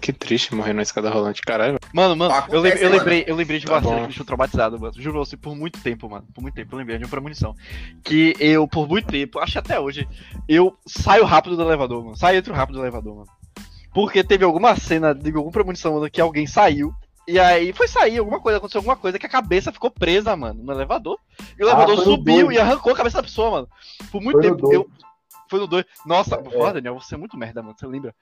[0.00, 1.76] Que triste morrer na escada rolante, caralho.
[1.92, 2.96] Mano, mano, Acontece, eu, lem- eu mano.
[2.98, 3.96] lembrei, eu lembrei de Tá uma cena bom.
[3.96, 4.94] que me deixou traumatizado, mano.
[4.96, 6.24] Juro você, por muito tempo, mano.
[6.32, 7.54] Por muito tempo, eu lembrei de uma premonição.
[8.02, 10.08] Que eu, por muito tempo, acho que até hoje,
[10.48, 12.16] eu saio rápido do elevador, mano.
[12.16, 13.28] Saio entro rápido do elevador, mano.
[13.92, 16.94] Porque teve alguma cena de alguma premonição, mano, que alguém saiu.
[17.26, 20.62] E aí foi sair, alguma coisa, aconteceu alguma coisa que a cabeça ficou presa, mano,
[20.62, 21.18] no elevador.
[21.58, 23.68] E o Ah, elevador no subiu e arrancou a cabeça da pessoa, mano.
[24.10, 24.72] Por muito Foi no tempo.
[24.72, 24.90] Eu...
[25.48, 25.84] Foi no 2.
[26.06, 26.38] Nossa, É.
[26.38, 27.76] porra, Daniel, você é muito merda, mano.
[27.78, 28.14] Você lembra?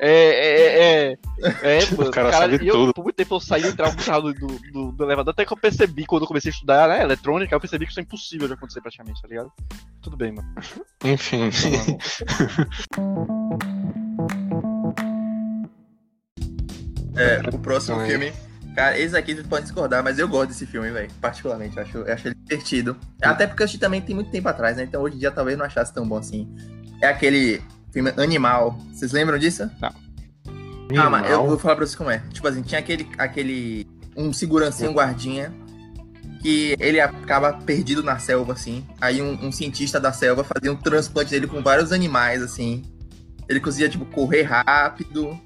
[0.00, 1.18] É, é, é.
[1.62, 2.10] É, é mano.
[2.10, 2.94] cara sabe e eu, tudo.
[2.94, 5.52] Por muito tempo eu saí e entrava muito rápido do, do, do elevador, até que
[5.52, 8.48] eu percebi, quando eu comecei a estudar né, eletrônica, eu percebi que isso é impossível
[8.48, 9.52] de acontecer praticamente, tá ligado?
[10.00, 10.48] Tudo bem, mano.
[11.04, 11.50] Enfim.
[17.16, 18.08] É, o próximo Então é.
[18.08, 18.47] filme.
[18.78, 21.10] Cara, esse aqui vocês podem discordar, mas eu gosto desse filme, velho.
[21.20, 22.96] Particularmente, eu acho, eu acho ele divertido.
[23.20, 24.84] Até porque eu assisti também tem muito tempo atrás, né?
[24.84, 26.48] Então hoje em dia talvez não achasse tão bom assim.
[27.02, 27.60] É aquele
[27.92, 28.78] filme Animal.
[28.92, 29.68] Vocês lembram disso?
[30.94, 32.22] Calma, eu vou falar pra vocês como é.
[32.32, 33.08] Tipo assim, tinha aquele.
[33.18, 33.84] aquele
[34.16, 35.52] um segurancinho, um guardinha.
[36.40, 38.86] Que ele acaba perdido na selva, assim.
[39.00, 42.84] Aí um, um cientista da selva fazia um transplante dele com vários animais, assim.
[43.48, 45.36] Ele conseguia, tipo, correr rápido.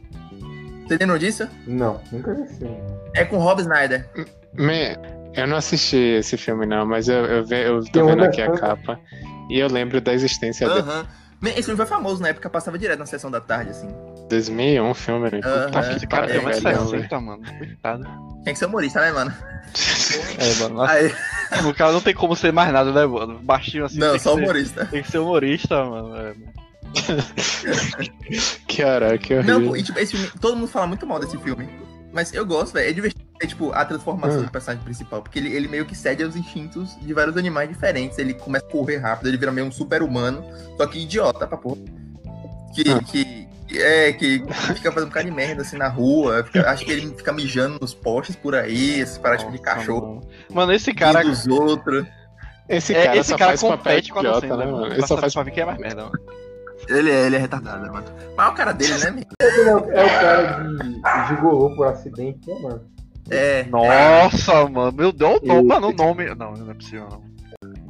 [0.87, 1.49] Você lembram disso?
[1.67, 3.02] Não, nunca vi.
[3.15, 4.09] É com Rob Snyder.
[4.55, 4.97] Me-
[5.35, 8.51] Eu não assisti esse filme, não, mas eu, eu, ve- eu tô vendo aqui a
[8.53, 8.99] capa.
[9.51, 10.81] E eu lembro da existência dele.
[10.81, 11.07] Aham.
[11.45, 13.89] Esse filme foi famoso na época, passava direto na sessão da tarde, assim.
[14.29, 15.41] 2001, filme, né?
[15.45, 15.67] Aham.
[15.67, 16.79] Puta Tá, que pariu, mais velho.
[16.89, 17.43] 60, mano.
[17.59, 18.05] Coitado.
[18.45, 19.35] Tem que ser humorista, né, mano?
[20.39, 20.75] É, mano.
[20.77, 21.13] nossa, Aí,
[21.69, 23.41] O cara não tem como ser mais nada, né, mano?
[23.43, 23.99] Baixinho assim.
[23.99, 24.87] não, só que ser, humorista.
[24.87, 26.17] tem que ser humorista, mano.
[26.17, 26.35] É,
[28.77, 29.61] Caraca, que horrível.
[29.61, 31.69] Não, e tipo, esse filme, todo mundo fala muito mal desse filme.
[32.13, 32.89] Mas eu gosto, velho.
[32.89, 33.23] É divertido.
[33.41, 34.45] É tipo a transformação Hum.
[34.45, 35.21] do personagem principal.
[35.23, 38.19] Porque ele, ele meio que cede aos instintos de vários animais diferentes.
[38.19, 40.45] Ele começa a correr rápido, ele vira meio um super-humano.
[40.77, 41.79] Só que idiota pra porra.
[42.75, 42.99] Que, Hum.
[43.01, 43.43] que.
[43.75, 44.45] É, que
[44.75, 46.45] fica fazendo um cara de merda assim na rua.
[46.45, 50.21] fica- acho que ele fica mijando nos postes por aí, esses paradigmas de cachorro.
[50.53, 50.73] Mano.
[50.73, 51.23] Esse cara.
[51.25, 52.07] dos outros.
[52.69, 54.87] Esse é, cara esse só cara faz papel compete com a idiota, Lucena, né, mano?
[54.93, 56.13] Ele só faz pra ver quem é mais merda, mano.
[56.89, 58.07] Ele é, ele é retardado, né, mano?
[58.37, 59.23] Mas o cara dele, né?
[59.41, 62.81] Ele é, o- é o cara de gigolô por acidente, né, mano?
[63.31, 63.65] É.
[63.65, 64.93] Nossa, mano.
[64.93, 66.35] Meu Deus, não, Eu- mano, o nome.
[66.35, 67.32] Não, não é possível, não.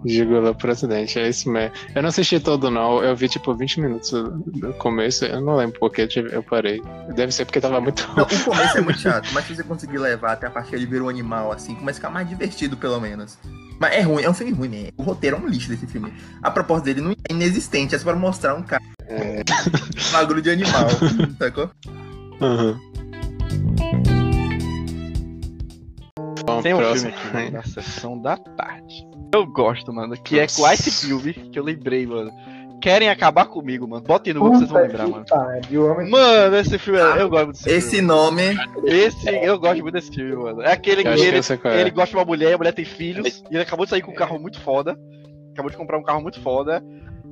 [0.04, 1.74] Gigolô pro acidente, é isso mesmo.
[1.94, 3.02] Eu não assisti todo, não.
[3.02, 5.24] Eu vi, tipo, 20 minutos do começo.
[5.24, 6.82] Eu não lembro por que eu parei.
[7.14, 9.98] Deve ser porque tava muito Não, o começo é muito chato, mas se você conseguir
[9.98, 12.76] levar até a parte que ele vira um animal, assim, começa a ficar mais divertido,
[12.76, 13.38] pelo menos.
[13.78, 14.88] Mas é ruim, é um filme ruim, né?
[14.96, 16.12] O roteiro é um lixo desse filme.
[16.42, 18.82] A proposta dele não é inexistente, é só pra mostrar um cara.
[19.10, 19.42] Um
[20.12, 20.88] bagulho de animal,
[21.38, 21.70] sacou?
[22.40, 22.92] Uhum.
[26.44, 27.12] Bom, Tem um próximo.
[27.12, 29.11] filme aqui, mano, da sessão da tarde.
[29.32, 32.30] Eu gosto, mano, que é com esse filme que eu lembrei, mano.
[32.82, 34.02] Querem acabar comigo, mano.
[34.04, 35.24] Botem no Google que vocês vão lembrar, mano.
[35.26, 36.10] Pariu.
[36.10, 38.08] Mano, esse filme, é- eu gosto desse Esse filme.
[38.08, 38.42] nome.
[38.84, 40.62] Esse, eu gosto muito desse filme, mano.
[40.62, 41.80] É aquele que ele, qual é.
[41.80, 44.10] ele gosta de uma mulher, a mulher tem filhos, e ele acabou de sair com
[44.10, 44.98] um carro muito foda.
[45.52, 46.82] Acabou de comprar um carro muito foda.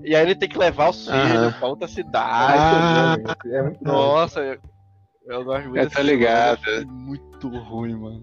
[0.04, 1.52] E aí ele tem que levar os filhos Aham.
[1.58, 1.88] pra outra Ah.
[1.88, 3.22] cidade.
[3.52, 3.90] É muito bom.
[3.92, 4.56] Nossa, eu,
[5.26, 6.60] eu gosto muito Eu desse tô filme, ligado.
[6.64, 6.80] mano.
[6.80, 8.20] É muito ruim, mano.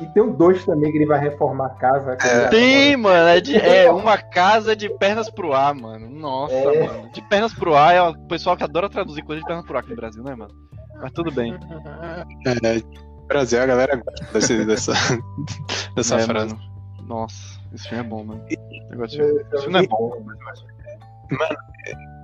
[0.00, 2.16] E tem um dois também que ele vai reformar a casa.
[2.24, 6.08] ele Tem, mano, é, de- é uma casa de pernas pro ar, mano.
[6.08, 6.86] Nossa, É.
[6.86, 7.10] mano.
[7.10, 9.80] De pernas pro ar é o pessoal que adora traduzir coisa de pernas pro ar
[9.80, 10.54] aqui no Brasil, né, mano?
[11.02, 11.54] Mas tudo bem.
[12.46, 12.82] É,
[13.26, 14.92] Brasil, a galera gosta desse- dessa,
[15.94, 16.54] dessa É, frase.
[16.54, 16.70] mano.
[17.06, 18.44] Nossa, esse filme é bom, mano.
[18.48, 19.06] Filme.
[19.06, 20.12] Esse filme é bom.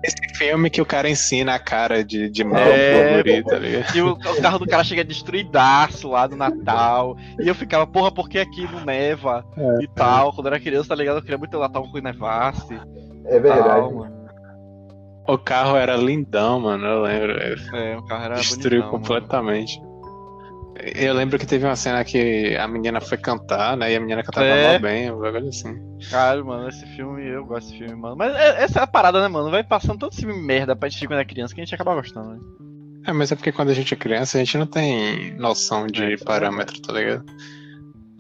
[0.03, 3.97] Esse filme que o cara ensina a cara de, de mal É, tá ligado?
[3.97, 7.17] E o, o carro do cara chega destruidaço lá do Natal.
[7.41, 9.45] E eu ficava, porra, por que aqui não neva?
[9.57, 10.33] É, e tal.
[10.33, 11.17] Quando eu era criança, tá ligado?
[11.17, 12.81] Eu queria muito ter o Natal que nevasse.
[13.25, 13.69] É verdade.
[13.69, 14.17] Tal, mano.
[15.29, 17.33] O carro era lindão, mano, eu lembro.
[17.75, 19.81] É, o carro era Destruiu bonitão, completamente.
[20.95, 23.93] Eu lembro que teve uma cena que a menina foi cantar, né?
[23.93, 24.73] E a menina cantava É.
[24.73, 25.75] mal bem, um bagulho assim.
[26.11, 28.15] Cara, mano, esse filme, eu gosto desse filme, mano.
[28.17, 29.51] Mas é- essa é a parada, né, mano?
[29.51, 32.31] Vai passando tanto filme merda pra gente quando é criança que a gente acaba gostando,
[32.35, 32.39] né?
[33.07, 36.03] É, mas é porque quando a gente é criança, a gente não tem noção de
[36.03, 37.25] É, é parâmetro, tá ligado?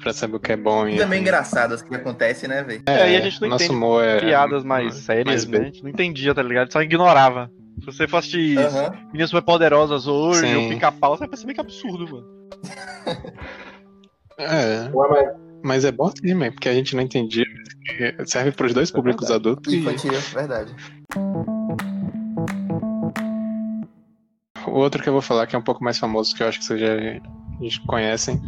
[0.03, 0.97] Pra saber o que é bom e.
[0.97, 2.83] Também engraçado assim que acontece, né, velho?
[2.87, 4.21] É, e a gente não nosso entende humor é.
[4.21, 5.59] Piadas mais mais sérias, né?
[5.59, 6.73] A gente não entendia, tá ligado?
[6.73, 7.51] Só ignorava.
[7.81, 8.93] Se você fosse assistir Aham.
[9.09, 10.55] Meninas Super Poderosas hoje, Sim.
[10.57, 12.36] ou Pica-Pau, você vai perceber que é absurdo, mano.
[14.39, 14.91] É,
[15.63, 17.45] mas é bom sim, man, porque a gente não entendia.
[18.27, 20.75] Serve pros dois públicos adultos e Infantil, verdade.
[24.67, 26.59] O outro que eu vou falar, que é um pouco mais famoso, que eu acho
[26.59, 28.41] que vocês já conhecem,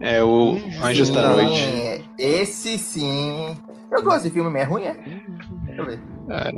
[0.00, 2.04] é o Anjos da Noite.
[2.18, 3.56] Esse sim.
[3.90, 4.94] Eu gosto desse filme, mas é ruim, é?
[4.94, 6.00] Deixa eu ver.
[6.28, 6.52] É,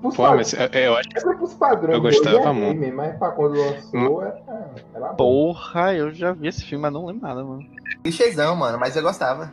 [0.00, 1.94] pros pô, padrões, mas eu, eu acho é pros padrões.
[1.94, 2.78] eu gostava é muito.
[2.80, 4.42] ruim, Mas pra quando lançou, era,
[4.94, 5.16] era bom.
[5.16, 7.66] Porra, eu já vi esse filme, mas não lembro nada, mano.
[8.02, 9.52] Clichêzão, mano, mas eu gostava.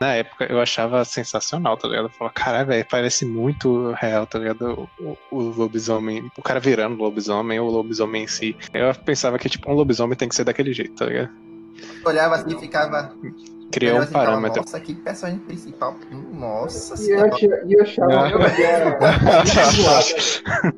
[0.00, 2.06] na época eu achava sensacional, tá ligado?
[2.06, 4.88] Eu falava, caralho, velho, parece muito real, tá ligado?
[5.00, 8.56] O, o lobisomem, o cara virando lobisomem, ou o lobisomem em si.
[8.74, 11.30] Eu pensava que, tipo, um lobisomem tem que ser daquele jeito, tá ligado?
[12.02, 13.14] Eu olhava assim e ficava.
[13.72, 14.60] Criou um assim parâmetro.
[14.60, 15.94] Nossa, que personagem principal.
[16.32, 17.26] Nossa E eu,
[17.66, 18.96] e eu achava que era.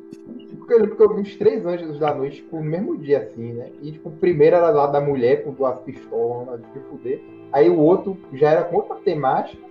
[0.59, 3.19] Porque eu lembro que eu vi uns três anjos da noite, tipo, no mesmo dia,
[3.19, 3.69] assim, né?
[3.81, 7.21] E, tipo, o primeiro era lá da mulher com duas pistolas, de fuder.
[7.51, 9.61] Aí o outro já era com outra temática.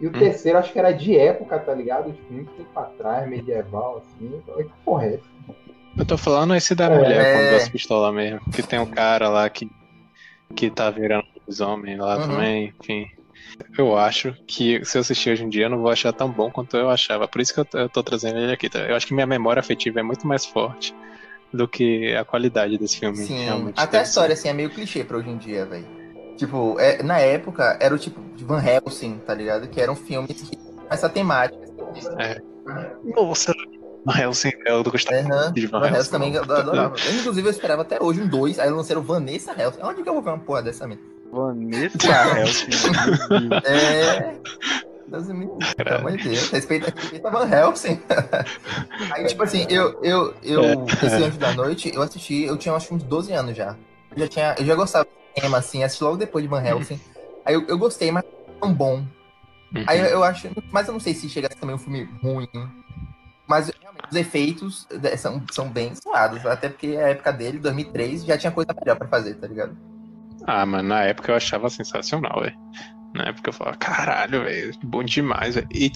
[0.00, 2.12] E o terceiro acho que era de época, tá ligado?
[2.12, 4.30] Tipo, muito tempo atrás, medieval, assim.
[4.32, 5.56] Eu falei, que porra é essa?
[5.98, 6.98] Eu tô falando esse da É.
[6.98, 8.40] mulher com duas pistolas mesmo.
[8.52, 9.70] Que tem um cara lá que,
[10.54, 12.26] que tá virando lobisomem lá Uhum.
[12.28, 13.06] também, enfim.
[13.78, 16.50] Eu acho que se eu assistir hoje em dia eu não vou achar tão bom
[16.50, 17.28] quanto eu achava.
[17.28, 18.68] Por isso que eu tô, eu tô trazendo ele aqui.
[18.68, 18.80] tá?
[18.80, 20.94] Eu acho que minha memória afetiva é muito mais forte
[21.52, 23.16] do que a qualidade desse filme.
[23.16, 25.86] Sim, realmente até a história assim é meio clichê pra hoje em dia, velho.
[26.36, 29.68] Tipo, é, na época era o tipo de Van Helsing, tá ligado?
[29.68, 30.58] Que eram filmes que
[30.90, 31.56] essa temática.
[33.16, 33.54] Nossa,
[34.04, 35.52] Van Helsing, eu gostava Aham.
[35.52, 36.10] de Van Van Helsing Helsing.
[36.10, 36.96] também eu adorava.
[37.06, 39.80] Eu, inclusive, eu esperava até hoje um 2, aí lançaram Vanessa Helsing.
[39.82, 41.15] Onde que eu vou ver uma porra dessa mesmo?
[41.32, 42.70] Vanessa Helsing.
[43.64, 44.36] É.
[45.08, 46.50] Deus me livre, pelo amor de Deus.
[46.50, 48.00] Respeita, respeita Van Helsing.
[49.12, 51.06] Aí, tipo assim, eu, eu, eu É.
[51.06, 53.76] esse Anjo da Noite, eu assisti, eu tinha acho que uns 12 anos já.
[54.10, 57.00] Eu já, tinha, eu já gostava do tema, assim, assisti logo depois de Van Helsing.
[57.44, 59.04] Aí eu, eu gostei, mas não tão bom.
[59.74, 59.84] Uhum.
[59.86, 60.48] Aí eu, eu acho.
[60.72, 62.48] Mas eu não sei se chega a ser também um filme ruim.
[63.46, 66.44] Mas realmente, os efeitos eh, são, são bem suados.
[66.44, 69.76] Até porque a época dele, 2003, já tinha coisa melhor pra fazer, tá ligado?
[70.46, 72.56] Ah, mano, na época eu achava sensacional, velho.
[73.14, 75.66] Na época eu falava, caralho, velho, bom demais, velho.
[75.72, 75.90] E,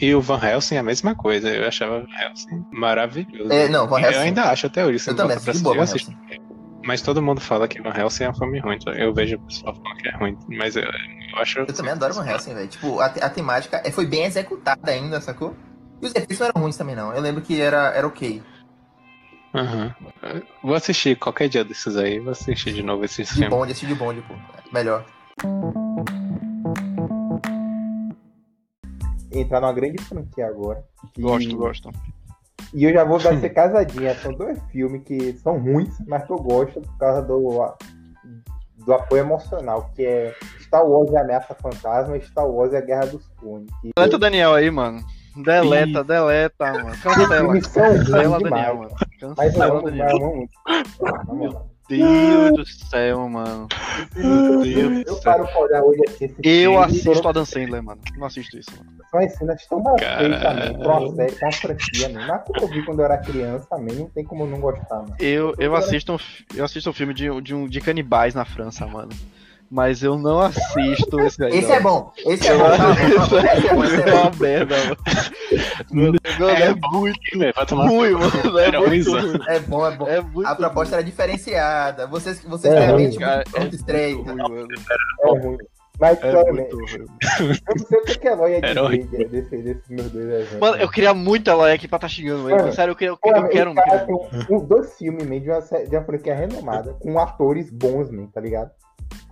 [0.00, 3.52] e o Van Helsing é a mesma coisa, eu achava Van Helsing maravilhoso.
[3.52, 4.98] É, não, Van Eu Helsing- ainda acho até hoje.
[5.08, 6.54] Eu também pra assisti boa, assistir, eu assisto.
[6.86, 9.40] Mas todo mundo fala que Van Helsing é um filme ruim, então eu vejo o
[9.40, 11.58] pessoal falando que é ruim, mas eu, eu acho...
[11.60, 12.68] Eu também adoro Van Helsing, velho.
[12.68, 15.54] Tipo, a, a temática é- foi bem executada ainda, sacou?
[16.02, 17.14] E os efeitos não eram ruins também, não.
[17.14, 18.42] Eu lembro que era, era ok.
[19.54, 19.94] Aham.
[20.62, 23.50] Vou assistir qualquer dia desses aí, vou assistir de novo esses De filmes.
[23.50, 24.34] bonde, assistir de bonde, pô.
[24.72, 25.04] Melhor.
[29.32, 30.84] Entrar numa grande franquia agora.
[31.16, 31.90] E- Gosto, gosto.
[32.72, 34.14] E eu já vou dar ser casadinha.
[34.16, 37.74] São dois filmes que são ruins, mas que eu gosto por causa do,
[38.84, 42.76] do apoio emocional, que é Star Wars e a Ameaça Fantasma e Star Wars e
[42.76, 43.70] a Guerra dos Clones.
[43.80, 45.04] Que Deleta o Daniel aí, mano.
[45.36, 46.04] Deleta, Ih.
[46.04, 46.96] deleta, mano.
[47.02, 47.60] Cancela.
[47.60, 48.38] Cancela.
[48.40, 48.94] Daniel, mano.
[49.20, 50.08] Cancela, Daniel.
[50.10, 50.52] eu amo muito.
[51.02, 51.74] Na moral.
[51.86, 53.68] Deus do céu, mano.
[54.16, 55.22] Eu, Deus eu do céu.
[55.22, 58.00] paro pra olhar hoje aqui esse Eu assisto Adam Sandler, mano.
[58.16, 58.90] Não assisto isso, mano.
[59.10, 62.26] São as cenas tão mal feitas pra uma franquia mesmo.
[62.26, 65.14] Mas como eu vi quando eu era criança também, não tem como não gostar, mano.
[65.18, 66.18] Eu, eu, assisto um,
[66.56, 69.10] eu assisto um filme de, de, um, de canibais na França, mano.
[69.74, 71.58] Mas eu não assisto esse aí.
[71.58, 71.74] Esse não.
[71.74, 72.12] é bom.
[72.26, 72.64] Esse é bom.
[72.70, 73.84] Esse é bom.
[73.84, 74.20] Esse É é bom.
[74.20, 74.96] uma merda, mano.
[75.90, 78.58] Mano, é, É muito Velho, Vai tomar ruim, mano.
[78.60, 79.50] É muito.
[79.50, 80.06] É bom, é bom.
[80.08, 82.06] É muito A proposta era diferenciada.
[82.06, 84.14] Vocês, vocês É, realmente cara, muito estreia.
[84.14, 84.66] ruim, mano.
[85.24, 85.58] É ruim.
[86.00, 87.06] Mas, É muito né, ruim.
[87.40, 89.18] eu não sei o que a Eloy ia Era dizer horrível.
[89.18, 90.58] de- desse, desses meus dois exemplos.
[90.60, 92.58] Mano, eu queria muito ela aqui pra tá xingando ele.
[92.58, 94.46] Mano, Sério, eu, queria, eu, Pô, eu quero esse cara muito.
[94.46, 98.26] tem um, dois filmes meio de uma, de uma franquia renomada, com atores bons, man,
[98.26, 98.70] tá ligado?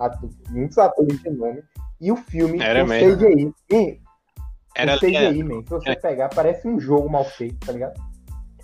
[0.06, 1.62] Atu- muitos atores de nome.
[2.00, 3.16] E o filme Era mesmo.
[3.16, 4.00] CGI.
[4.74, 7.92] Era o CGI, man, se você pegar, parece um jogo mal feito, tá ligado?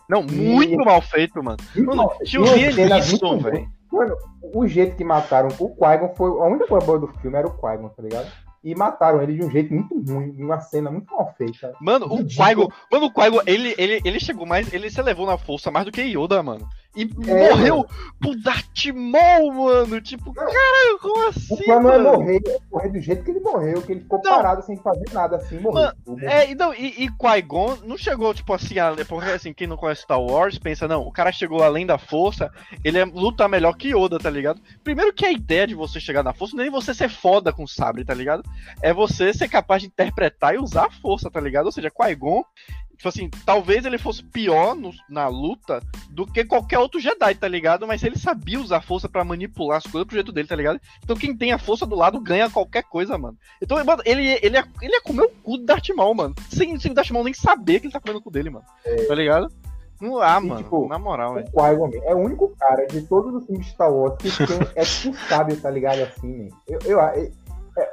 [0.08, 1.58] Não, muito mal feito, mano.
[1.74, 2.30] Muito Mano, mal feito.
[2.30, 3.50] tinha o E uma Liam cena Neeson, muito boa.
[3.52, 3.68] velho.
[3.92, 4.16] Mano,
[4.54, 6.30] o jeito que mataram o Qui-Gon foi.
[6.30, 8.30] A única coisa boa do filme era o Qui-Gon, tá ligado?
[8.64, 11.72] E mataram ele de um jeito muito ruim, de uma cena muito mal feita.
[11.80, 12.24] Mano, o.
[12.24, 15.84] Qui-Gon, mano, o Qui-Gon, ele, ele, ele chegou mais, ele se levou na força mais
[15.84, 16.66] do que Yoda, mano.
[16.98, 17.86] E É, morreu
[18.18, 20.00] pro Darth Maul, mano.
[20.00, 22.12] Tipo, caralho, como O assim, plano é mano?
[22.18, 24.32] morrer, é morrer do jeito que ele morreu, que ele ficou Não.
[24.34, 25.92] parado sem fazer nada, assim, morreu.
[26.06, 29.66] Mano, É, e, não, e, e Qui-Gon não chegou, tipo assim, a, porque assim, quem
[29.68, 32.50] não conhece Star Wars pensa, não, o cara chegou além da força,
[32.84, 34.60] ele é, luta melhor que Yoda, tá ligado?
[34.82, 37.62] Primeiro que a ideia de você chegar na força é nem você ser foda com
[37.62, 38.42] o sabre, tá ligado?
[38.82, 41.66] É você ser capaz de interpretar e usar a força, tá ligado?
[41.66, 42.42] Ou seja, Qui-Gon,
[42.98, 45.80] tipo assim, talvez ele fosse pior no- na luta
[46.10, 47.86] do que qualquer outro Jedi, tá ligado?
[47.86, 50.78] Mas ele sabia usar a força pra manipular as coisas pro jeito dele, tá ligado?
[51.02, 53.38] Então quem tem a força do lado ganha qualquer coisa, mano.
[53.62, 56.34] Então, mano, ele, ele, ia, ele ia comer o cu do Darth Maul, mano.
[56.50, 58.66] Sem, sem o Darth Maul nem saber que ele tá comendo o cu dele, mano.
[59.06, 59.48] Tá ligado?
[60.00, 61.48] Não, ah, E, mano, tipo, na moral, velho.
[61.54, 64.84] Man, é o único cara de todos os filmes de Star Wars que tem, é
[64.84, 66.00] tipo sábio, tá ligado?
[66.02, 66.48] Assim.
[66.68, 67.30] Eu, eu, é-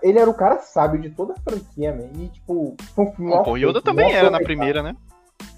[0.01, 2.09] ele era o cara sábio de toda a franquia, man.
[2.21, 4.95] E, tipo, foi um filme Bom, pô, Yoda também era na primeira, né?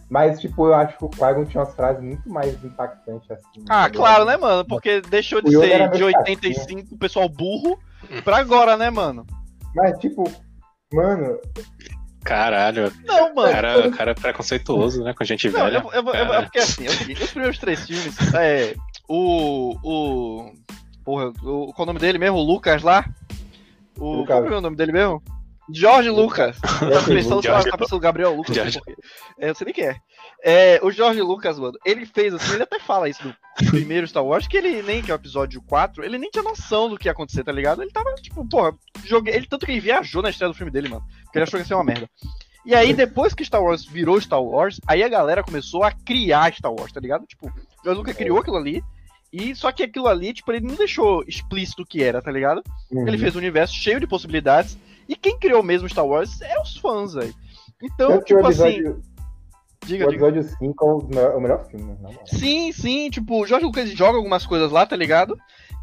[0.10, 3.66] Mas, tipo, eu acho que o Qui-Gon tinha umas frases muito mais impactantes, assim.
[3.70, 4.66] Ah, claro, né, mano?
[4.66, 7.78] Porque deixou de O ser de meio 85 o pessoal burro
[8.24, 9.26] pra agora, né, mano?
[9.76, 10.24] Mas, tipo,
[10.94, 11.38] mano,
[12.28, 13.52] Caralho, Não, mano.
[13.54, 15.14] cara, cara é preconceituoso, né?
[15.14, 15.78] Com gente Não, velha.
[15.78, 16.42] eu, eu, eu, eu, Cara.
[16.44, 18.76] porque assim, é o seguinte, os primeiros três filmes, é.
[19.08, 19.78] O.
[19.82, 20.52] O.
[21.06, 22.38] Porra, o, qual é o nome dele mesmo?
[22.38, 23.06] O Lucas lá?
[23.98, 24.40] O, Lucas.
[24.40, 25.22] qual é o nome dele mesmo?
[25.74, 26.58] Jorge Lucas.
[26.82, 28.56] é Tá pensando Jorge na cabeça do Gabriel Lucas.
[28.56, 28.80] não sei Jorge.
[28.80, 29.02] porquê.
[29.40, 29.98] É, eu sei nem quem é.
[30.44, 30.80] é.
[30.82, 33.36] O Jorge Lucas, mano, ele fez assim, ele até fala isso do
[33.70, 36.90] primeiro Star Wars, que ele nem, que é o episódio 4, ele nem tinha noção
[36.90, 37.82] do que ia acontecer, tá ligado?
[37.82, 39.36] Ele tava, tipo, porra, joguei.
[39.36, 41.04] Ele tanto que ele viajou na estreia do filme dele, mano.
[41.24, 42.10] Porque ele achou que ia ser uma merda.
[42.66, 46.54] E aí, depois que Star Wars virou Star Wars, aí a galera começou a criar
[46.54, 47.26] Star Wars, tá ligado?
[47.26, 48.84] Tipo, o George Lucas criou aquilo ali.
[49.32, 52.64] E só que aquilo ali, tipo, ele não deixou explícito o que era, tá ligado?
[52.92, 53.08] uhum.
[53.08, 54.78] Ele fez um universo cheio de possibilidades.
[55.08, 57.34] E quem criou mesmo Star Wars é os fãs, velho.
[57.82, 58.70] Então, o tipo assim.
[58.70, 59.02] episódio-
[59.86, 60.28] Diga, O diga.
[60.28, 62.20] episódio 5 é o melhor, o melhor filme, moral.
[62.26, 65.38] Sim, sim, tipo, o Jorge Lucas joga algumas coisas lá, tá ligado?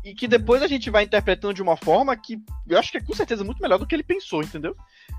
[0.04, 3.00] E que depois a gente vai interpretando de uma forma que eu acho que é
[3.00, 4.76] com certeza muito melhor do que ele pensou, entendeu?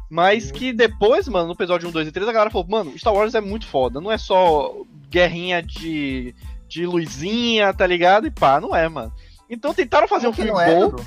[0.08, 3.14] Mas que depois, mano, no episódio 1, 2 e 3, a galera falou, mano, Star
[3.14, 4.76] Wars é muito foda, não é só
[5.10, 6.36] guerrinha de,
[6.76, 8.28] de luzinha, tá ligado?
[8.28, 9.14] E pá, não é, mano.
[9.50, 10.90] Então tentaram fazer um Como que filme não é, bom.
[10.90, 11.06] Dudu?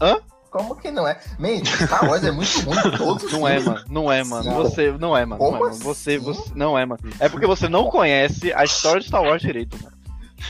[0.00, 0.16] Hã?
[0.50, 1.20] Como que não é?
[1.38, 2.96] Man, Star Wars é muito ruim.
[2.96, 3.84] Todos os Não é, mano.
[3.88, 4.42] Não é, mano.
[4.42, 4.54] Sim.
[4.54, 4.92] Você.
[4.92, 5.40] Não é, mano.
[5.40, 5.74] Não é, Como mano.
[5.76, 6.24] Você, assim?
[6.24, 6.52] você.
[6.54, 7.00] Não é, mano.
[7.20, 9.96] É porque você não conhece a história de Star Wars direito, mano.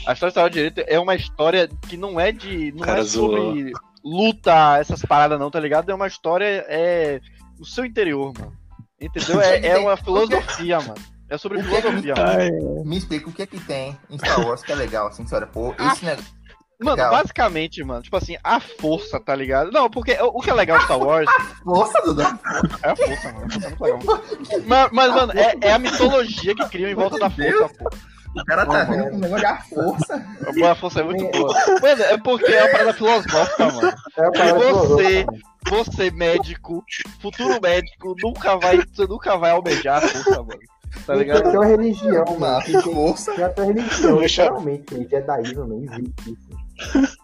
[0.06, 2.72] A história de Star Wars direito é uma história que não é de.
[2.72, 3.72] Não Cara é sobre
[4.04, 5.90] luta, essas paradas, não, tá ligado?
[5.90, 6.64] É uma história.
[6.68, 7.20] É.
[7.58, 8.52] O seu interior, mano.
[9.00, 9.40] Entendeu?
[9.42, 11.15] É, é uma filosofia, mano.
[11.28, 12.84] É sobre O que é que filosofia, mano.
[12.84, 15.46] Me explica o que é que tem em Star Wars que é legal, assim, senhora.
[15.46, 16.36] Pô, Ah, esse negócio.
[16.78, 17.10] Mano, legal.
[17.10, 19.72] basicamente, mano, tipo assim, a força, tá ligado?
[19.72, 21.26] Não, porque o que é legal de Star Wars
[21.64, 22.20] Nossa, Dudu.
[22.22, 23.46] é a força, mano.
[23.50, 23.98] É muito legal.
[24.66, 27.90] Mas, mas, mano, é, é a mitologia que criam em volta da força, pô.
[28.38, 30.26] O cara tá Ah, vendo com o negócio da força.
[30.70, 31.54] A força é muito boa.
[31.80, 33.94] Mano, é porque é uma parada filosófica, mano.
[34.18, 35.26] É a parada você-.
[35.68, 36.84] Você, médico,
[37.20, 40.60] futuro médico, nunca vai, você nunca vai almejar a força, mano.
[41.04, 41.54] Tá Tem que ter ligado?
[41.54, 42.64] uma religião, Uma mano.
[42.64, 43.32] Tem força.
[43.34, 44.94] ter uma religião, Deixa- literalmente.
[44.94, 45.10] gente.
[45.10, 47.16] Jedaísmo não existe isso.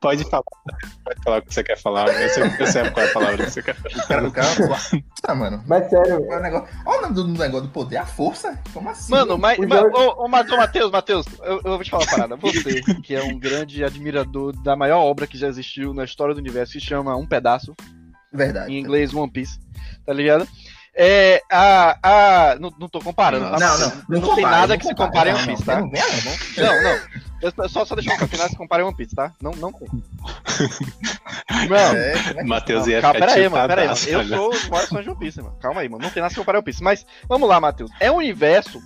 [0.00, 0.42] Pode falar.
[1.04, 2.08] Pode falar o que você quer falar.
[2.08, 4.44] Eu sei, eu sei qual é a palavra que você quer falar.
[4.56, 5.62] Força, mano.
[5.66, 6.68] Mas sério, Qual é o negócio?
[6.86, 8.58] Olha o nome do negócio do poder, a força?
[8.72, 9.10] Como assim?
[9.12, 9.58] Mano, mas.
[9.58, 12.36] O mas Jorge- ô, ô, Matheus, Matheus, Matheus, eu, eu vou te falar uma parada.
[12.36, 16.38] Você, que é um grande admirador da maior obra que já existiu na história do
[16.40, 17.74] universo, que se chama Um Pedaço,
[18.32, 18.72] Verdade.
[18.72, 19.58] em inglês One Piece,
[20.06, 20.48] tá ligado?
[20.94, 21.42] É.
[21.50, 21.98] A.
[22.02, 23.58] a não, não tô comparando, tá?
[23.58, 23.88] Não, não.
[24.08, 25.80] Não, tem compara, nada não que se compare a Não, One Piece, não, tá?
[25.80, 26.82] Não, não.
[26.82, 27.00] Não, não.
[27.40, 29.32] Eu só, só deixa eu falar, se compare a One Piece, tá?
[29.40, 29.88] Não, não tem.
[31.68, 31.76] Não.
[31.76, 33.98] É, como é Matheus Não, ia calma, ficar pera aí, mano, pera aí, mano.
[34.04, 35.56] Eu sou os maiores fãs de One Piece, mano.
[35.60, 36.02] Calma aí, mano.
[36.02, 36.82] Não tem nada que comparar One Piece.
[36.82, 37.90] Mas, vamos lá, Matheus.
[37.98, 38.82] É um universo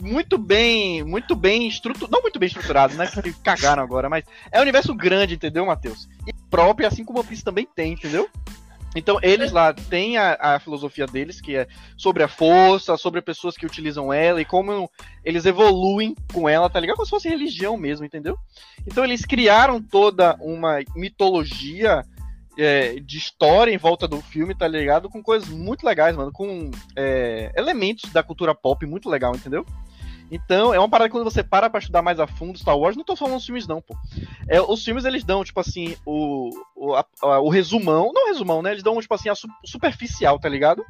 [0.00, 2.10] muito bem, muito bem estruturado.
[2.10, 3.06] Não muito bem estruturado, né?
[3.06, 6.08] Que cagaram agora, mas é um universo grande, entendeu, Matheus?
[6.26, 8.28] E próprio, assim como One Piece também tem, entendeu?
[8.96, 13.56] Então, eles lá têm a, a filosofia deles, que é sobre a força, sobre pessoas
[13.56, 14.90] que utilizam ela e como
[15.24, 16.96] eles evoluem com ela, tá ligado?
[16.96, 18.36] Como se fosse religião mesmo, entendeu?
[18.86, 22.02] Então, eles criaram toda uma mitologia
[22.58, 25.08] é, de história em volta do filme, tá ligado?
[25.08, 26.32] Com coisas muito legais, mano.
[26.32, 29.64] Com é, elementos da cultura pop muito legal, entendeu?
[30.30, 32.96] Então, é uma parada que quando você para pra estudar mais a fundo Star Wars,
[32.96, 33.96] não tô falando os filmes não, pô.
[34.48, 38.60] É, os filmes, eles dão, tipo assim, o, o, a- a- o resumão, não resumão,
[38.60, 38.72] né?
[38.72, 40.84] Eles dão, tipo assim, a su- superficial, tá ligado?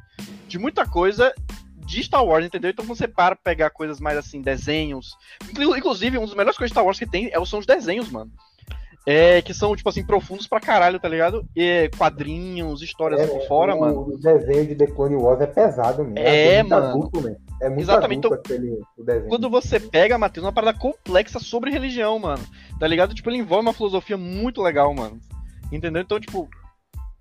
[0.47, 1.33] De muita coisa
[1.77, 2.69] de Star Wars, entendeu?
[2.69, 5.15] Então, você para pra pegar coisas mais, assim, desenhos...
[5.49, 8.09] Inclu- Inclusive, um dos melhores coisas de Star Wars que tem é, são os desenhos,
[8.11, 8.31] mano.
[9.05, 11.45] É, que são, tipo assim, profundos pra caralho, tá ligado?
[11.55, 14.01] E quadrinhos, histórias por fora, o, mano.
[14.01, 16.19] O desenho de The Clone Wars é pesado mesmo.
[16.19, 16.87] É, muito mano.
[16.87, 17.35] Adulto, né?
[17.61, 19.27] É muito Exatamente, adulto aquele, o desenho.
[19.27, 22.43] Quando você pega, Matheus, uma parada complexa sobre religião, mano.
[22.79, 23.13] Tá ligado?
[23.13, 25.19] Tipo, ele envolve uma filosofia muito legal, mano.
[25.71, 26.01] Entendeu?
[26.01, 26.49] Então, tipo.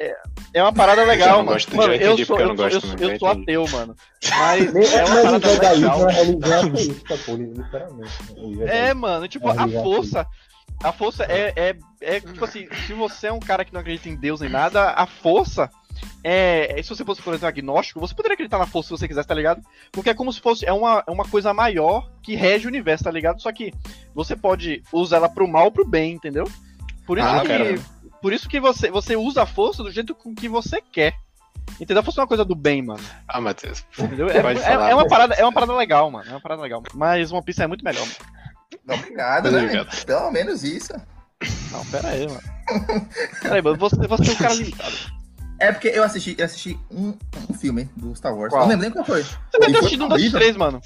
[0.00, 0.16] É,
[0.54, 1.54] é uma parada legal, mano.
[1.54, 2.68] gosto, mano, já eu entendi sou, eu sou,
[3.00, 3.96] eu sou, ateu, mano.
[4.30, 6.00] Mas é uma mas o parada é legal.
[6.00, 8.12] uma religião ateísta, pô, literalmente.
[8.36, 8.68] O Jedaísmo.
[8.68, 10.26] É, mano, tipo, É, a força.
[10.82, 14.08] A força é, é, é, tipo assim, se você é um cara que não acredita
[14.08, 15.68] em Deus nem nada, a força
[16.22, 16.78] é.
[16.78, 19.26] é- Se você fosse, por exemplo, agnóstico, você poderia acreditar na força se você quisesse,
[19.26, 19.60] tá ligado?
[19.90, 20.64] Porque é como se fosse.
[20.64, 23.42] É uma, é uma coisa maior que rege o universo, tá ligado?
[23.42, 23.72] Só que
[24.14, 26.44] você pode usar ela pro mal ou pro bem, entendeu?
[27.06, 27.48] Por isso Ah, que.
[27.48, 27.80] cara.
[28.22, 31.14] Por isso que você, você usa a força do jeito com que você quer.
[31.80, 32.02] Entendeu?
[32.02, 33.00] Força é uma coisa do bem, mano.
[33.26, 33.84] Ah, Matheus.
[33.98, 34.28] Entendeu?
[34.28, 34.90] É, é- falar.
[34.90, 36.28] é uma parada, é uma parada legal, mano.
[36.28, 36.82] É uma parada legal.
[36.94, 38.37] Mas One Piece é muito melhor, mano.
[38.88, 39.62] Obrigado, né?
[39.62, 40.04] Obrigado.
[40.04, 40.92] Pelo menos isso.
[41.70, 42.40] Não, pera aí, mano.
[43.42, 43.76] Pera aí, mano.
[43.78, 44.96] Você, você é um cara limitado.
[45.60, 47.14] É porque eu assisti, eu assisti um,
[47.48, 48.52] um filme do Star Wars.
[48.52, 48.62] Qual?
[48.62, 49.22] Não lembro nem qual foi.
[49.22, 50.38] Você deve ter foi assistido um horrível.
[50.38, 50.80] três, mano.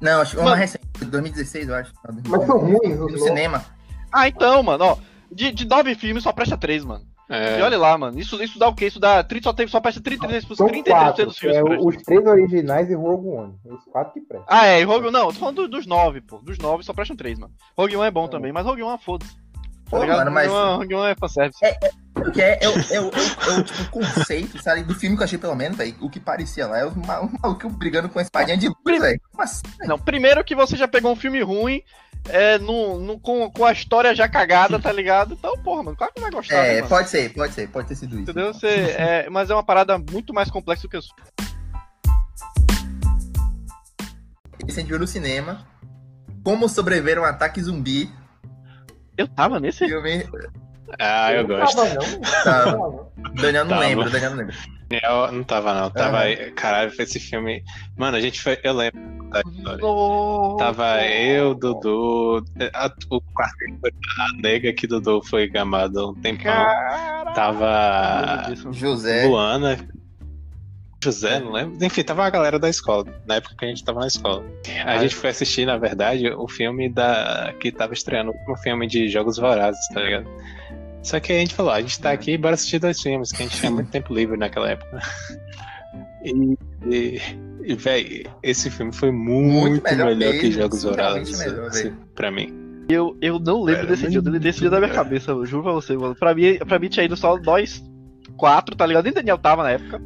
[0.00, 1.92] Não, acho que uma recente, 2016, eu acho.
[2.28, 3.64] Mas são ruins, No cinema.
[4.12, 4.98] Ah, então, mano, ó.
[5.30, 7.04] De, de nove filmes só presta três, mano.
[7.30, 8.18] É, E olha lá, mano.
[8.18, 8.86] Isso, isso dá o quê?
[8.86, 9.22] Isso dá.
[9.22, 11.26] 30, só, tem, só presta 33%, São 33% quatro.
[11.26, 11.58] dos filmes.
[11.58, 13.54] É, os três originais e Rogue One.
[13.66, 14.46] Os quatro que prestam.
[14.48, 16.38] Ah, é, e Rogue Não, eu tô falando do- dos nove, pô.
[16.38, 17.52] Dos nove só prestam três, mano.
[17.76, 18.28] Rogue One é bom É.
[18.28, 19.34] também, mas Rogue One é foda-se.
[19.90, 20.50] Tá Pô, mano, mas.
[20.50, 21.58] Rogue One, One é fanservice.
[22.12, 24.82] Porque é, é, o- é, o- é, o- é o tipo conceito, sabe?
[24.82, 25.94] Do filme que eu achei, pelo menos, velho.
[26.02, 29.00] O que parecia lá é os ma- os malucos brigando com a espadinha de luz,
[29.00, 29.20] velho.
[29.30, 29.62] Como assim?
[29.78, 29.88] velho?
[29.88, 31.82] Não, primeiro que você já pegou um filme ruim.
[32.28, 35.34] É, no, no- com, com a história já cagada, tá ligado?
[35.34, 36.88] Então, porra, mano, claro que não vai gostar, né, É, mano?
[36.88, 38.22] pode ser, pode ser, pode ter sido isso.
[38.30, 38.52] Entendeu?
[38.52, 41.14] Você, é, mas é uma parada muito mais complexa do que isso.
[44.66, 45.66] Esse a gente viu no cinema.
[46.44, 48.10] Como sobreviver a um ataque zumbi.
[49.16, 49.86] Eu tava nesse.
[49.86, 50.24] Filme.
[50.98, 51.76] Ah, eu não gosto.
[51.76, 52.20] tava, não.
[52.20, 52.66] Tá.
[52.66, 53.08] Não tava.
[53.42, 53.80] Daniel não Tava.
[53.80, 54.54] lembra, Daniel não lembra.
[54.90, 55.90] Eu não tava, não.
[55.90, 56.20] Tava.
[56.56, 57.62] Caralho, foi esse filme.
[57.96, 58.58] Mano, a gente foi.
[58.62, 58.98] Eu lembro
[59.30, 59.78] da história.
[59.82, 60.56] Nossa.
[60.64, 63.78] Tava eu, Dudu, a, o quarteto,
[64.18, 66.44] a nega que Dudu foi gamado há um tempão.
[66.44, 67.34] Caralho.
[67.34, 68.54] Tava.
[68.72, 69.26] José.
[69.26, 69.76] Luana,
[71.04, 71.84] José, não lembro.
[71.84, 74.42] Enfim, tava a galera da escola, na época que a gente tava na escola.
[74.84, 78.86] A Ah, gente foi assistir, na verdade, o filme da que tava estreando, o filme
[78.86, 80.26] de Jogos Vorazes, tá ligado?
[81.02, 83.46] Só que a gente falou, a gente tá aqui, bora assistir dois filmes, que a
[83.46, 85.00] gente tinha muito tempo livre naquela época.
[86.24, 87.20] E, e,
[87.64, 91.92] e véi, esse filme foi muito, melhor melhor, que mesmo, Jogos surrealmente Vorazes, melhor, assim,
[92.14, 92.52] pra mim.
[92.88, 95.30] Eu, eu não lembro Era desse dia, eu muito- deletei esse dia da minha cabeça,
[95.30, 96.14] eu juro pra você, mano.
[96.14, 97.82] Pra mim, pra mim tinha ido só nós
[98.36, 99.04] quatro, tá ligado?
[99.04, 100.00] Nem Daniel tava na época.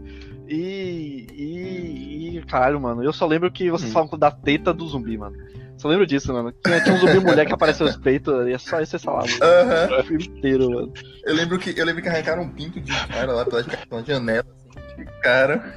[0.49, 1.26] E.
[1.32, 2.36] E.
[2.38, 3.95] e caralho, mano, eu só lembro que vocês Hum.
[3.95, 5.36] falam da teta do zumbi, mano.
[5.83, 6.55] Só lembro disso, mano.
[6.64, 9.03] Tinha, tinha um zumbi mulher que apareceu os peitos e é só isso que vocês
[9.03, 9.28] falavam.
[9.43, 10.01] Aham.
[10.01, 10.93] O filme inteiro, mano.
[11.24, 14.05] Eu lembro que eu lembro que arrancaram um pinto de um cara lá pela, pela
[14.05, 15.74] janela, assim, de cara.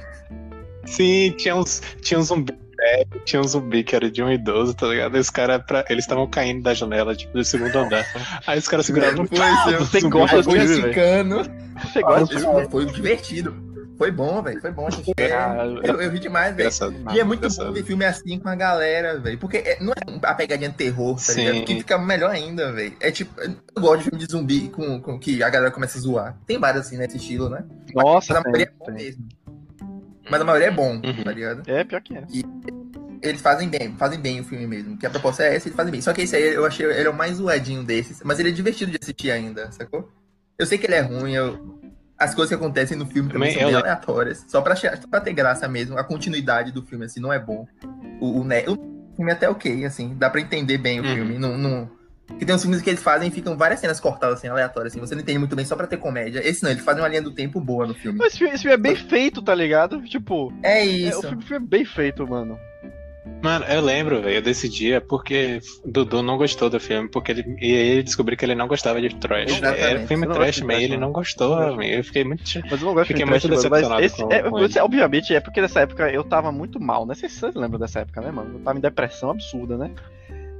[0.84, 2.56] Sim, tinha uns, tinha um zumbi.
[2.78, 5.16] É, tinha um zumbi que era de um idoso, tá ligado?
[5.16, 8.06] E os caras, pra- eles estavam caindo da janela, tipo, do segundo andar.
[8.46, 11.50] Aí os caras seguraram no Foi, seu- Você gosta filme, ficando.
[11.82, 13.65] Você gosta filme foi divertido.
[13.96, 14.60] Foi bom, velho.
[14.60, 14.90] Foi bom.
[14.90, 15.12] gente.
[15.16, 15.30] É,
[15.84, 16.70] eu, eu ri demais, velho.
[17.14, 17.66] E é muito engraçado.
[17.68, 19.38] bom ver filme assim com a galera, velho.
[19.38, 21.64] Porque é- não é a pegadinha de terror, tá ligado?
[21.64, 22.94] Que fica melhor ainda, velho.
[23.00, 26.00] É tipo, eu gosto de filme de zumbi com, com que a galera começa a
[26.00, 26.36] zoar.
[26.46, 27.64] Tem vários assim nesse estilo, né?
[27.94, 28.94] Nossa, Mas a maioria é bom tem.
[28.94, 29.28] mesmo.
[30.30, 31.24] Mas a maioria é bom, Uhum.
[31.24, 31.62] tá ligado?
[31.70, 32.24] É, pior que é.
[33.22, 34.96] Eles fazem bem, fazem bem o filme mesmo.
[34.98, 36.00] Que a proposta é essa, eles fazem bem.
[36.02, 38.20] Só que esse aí eu achei ele é o mais zoadinho desses.
[38.22, 40.10] Mas ele é divertido de assistir ainda, sacou?
[40.58, 41.78] Eu sei que ele é ruim, eu...
[42.18, 43.88] as coisas que acontecem no filme também Também são bem lembro.
[43.90, 44.44] aleatórias.
[44.48, 45.98] Só pra, só pra ter graça mesmo.
[45.98, 47.66] A continuidade do filme, assim, não é bom.
[48.20, 48.76] O, o, ne- o
[49.14, 50.14] filme é até ok, assim.
[50.18, 51.14] Dá pra entender bem o Uhum.
[51.14, 51.38] filme.
[51.38, 51.90] Não, não...
[52.26, 55.00] Porque tem uns filmes que eles fazem e ficam várias cenas cortadas, assim, aleatórias, assim.
[55.00, 56.40] Você não entende muito bem só pra ter comédia.
[56.44, 58.18] Esse não, eles fazem uma linha do tempo boa no filme.
[58.18, 60.02] Mas esse filme, esse filme é bem feito, tá ligado?
[60.02, 61.18] Tipo, É é, isso.
[61.18, 62.58] o filme, o filme é bem feito, mano.
[63.42, 67.70] Mano, eu lembro, velho, desse dia porque Dudu não gostou do filme, porque ele, e
[67.72, 69.50] ele descobriu que ele não gostava de trash.
[69.50, 69.80] Exatamente.
[69.82, 71.82] Era filme Eu trash, de mas ele não gostou, amigo.
[71.82, 72.42] Eu fiquei muito.
[72.42, 74.78] Mas eu não gosto de Fiquei filme muito trash, decepcionado esse, com- é, com esse,
[74.80, 77.14] obviamente, é porque nessa época eu tava muito mal, né?
[77.14, 78.54] Vocês, vocês lembram dessa época, né, mano?
[78.54, 79.90] Eu tava em depressão absurda, né?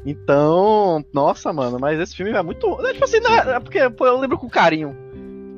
[0.04, 2.66] Então, nossa, mano, mas esse filme é muito.
[2.86, 4.96] É, tipo assim, não é, é porque pô, eu lembro com carinho.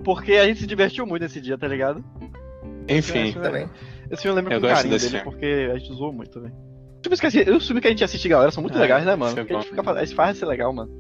[0.05, 2.03] Porque a gente se divertiu muito nesse dia, tá ligado?
[2.89, 3.69] Enfim, Eu acho- Também.
[4.11, 5.25] Esse filme eu lembro Eu com carinho dele, filme.
[5.25, 6.55] porque a gente zoou muito, velho.
[7.03, 9.33] Tipo, esqueci, os filmes que a gente assiste, galera, são muito É, legais, né, mano?
[9.35, 9.71] foi Porque a gente bom.
[9.71, 10.03] fica fazendo.
[10.03, 10.91] A gente faz ser legal, mano.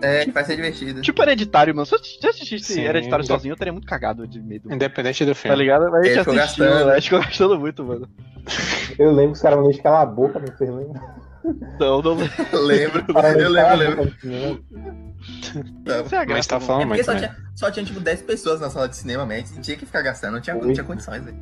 [0.00, 1.02] É, vai ser divertido.
[1.02, 1.84] Tipo hereditário, mano.
[1.84, 4.72] Se eu se eu assistisse Sim, hereditário sozinho, eu teria muito cagado de medo.
[4.72, 5.56] independente do Tá filme.
[5.56, 5.90] ligado?
[5.90, 6.86] Mas a gente assistiu, gastando.
[6.86, 6.92] né?
[6.92, 8.08] a gente ficou gastando muito, mano.
[8.98, 11.00] Eu lembro que os caras não deixam calar a boca, não sei lembra.
[11.80, 12.16] Não, não.
[12.52, 13.96] Eu lembro, eu não lembro, eu lembro.
[13.96, 14.60] boca no cinema.
[16.06, 16.66] Isso é a Mas tá mano.
[16.66, 17.18] falando É porque muito, só né?
[17.18, 19.42] tinha, só tinha tipo 10 pessoas na sala de cinema, man.
[19.62, 21.36] Tinha que ficar gastando, não tinha, não tinha condições, velho.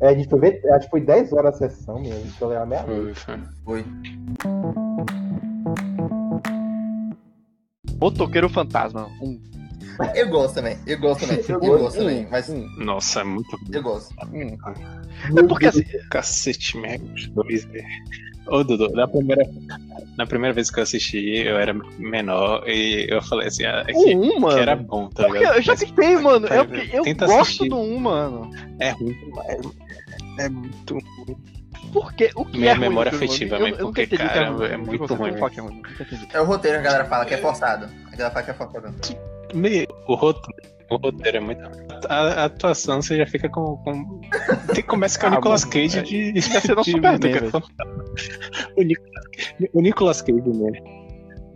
[0.00, 2.38] É, a gente foi ver, acho que foi 10 horas a sessão mesmo, a gente
[2.38, 3.18] foi lá meia-noite.
[3.20, 3.84] Foi, Foi.
[3.84, 3.84] foi.
[8.00, 9.08] Motoqueiro Fantasma.
[9.20, 9.40] Um.
[10.14, 11.78] Eu gosto também, eu gosto também, eu, gosto.
[11.82, 12.64] gosto também, mas Um.
[12.78, 14.14] Nossa, é muito eu gosto.
[14.32, 14.56] um.
[15.36, 15.82] É porque assim.
[16.08, 17.12] cacete, mesmo.
[17.14, 17.84] os dois, velho.
[18.46, 19.42] Ô, Dudu, na primeira,
[20.16, 23.92] na primeira vez que eu assisti, eu era menor e eu falei assim, ah, que,
[23.92, 25.56] O um, que era bom, tá ligado?
[25.56, 26.46] eu já tentei, mano.
[26.46, 27.68] tá, Eu, porque eu tenta gosto assistir.
[27.68, 28.50] do 1, mano.
[28.78, 29.60] É ruim demais.
[30.38, 31.36] É muito ruim.
[31.92, 34.64] Porque o que Minha é ruim memória filme, afetiva, Eu, eu porque, entendi cara, ruim.
[34.66, 35.82] é Tipo, muito ruim, é ruim.
[36.32, 37.86] É o roteiro que a galera fala que é forçado.
[38.06, 38.94] A galera fala que é forçado.
[39.54, 41.86] Me- O roteiro, o roteiro é muito ruim.
[42.08, 43.76] A, a atuação você já fica com.
[43.78, 44.20] com...
[44.74, 46.42] Tem, começa com o Ah, Nicolas Cage é- de.
[46.42, 47.50] Superman.
[47.50, 48.04] Fantasma.
[48.76, 49.24] O Nicolas,
[49.72, 50.97] o Nicolas Cage, né?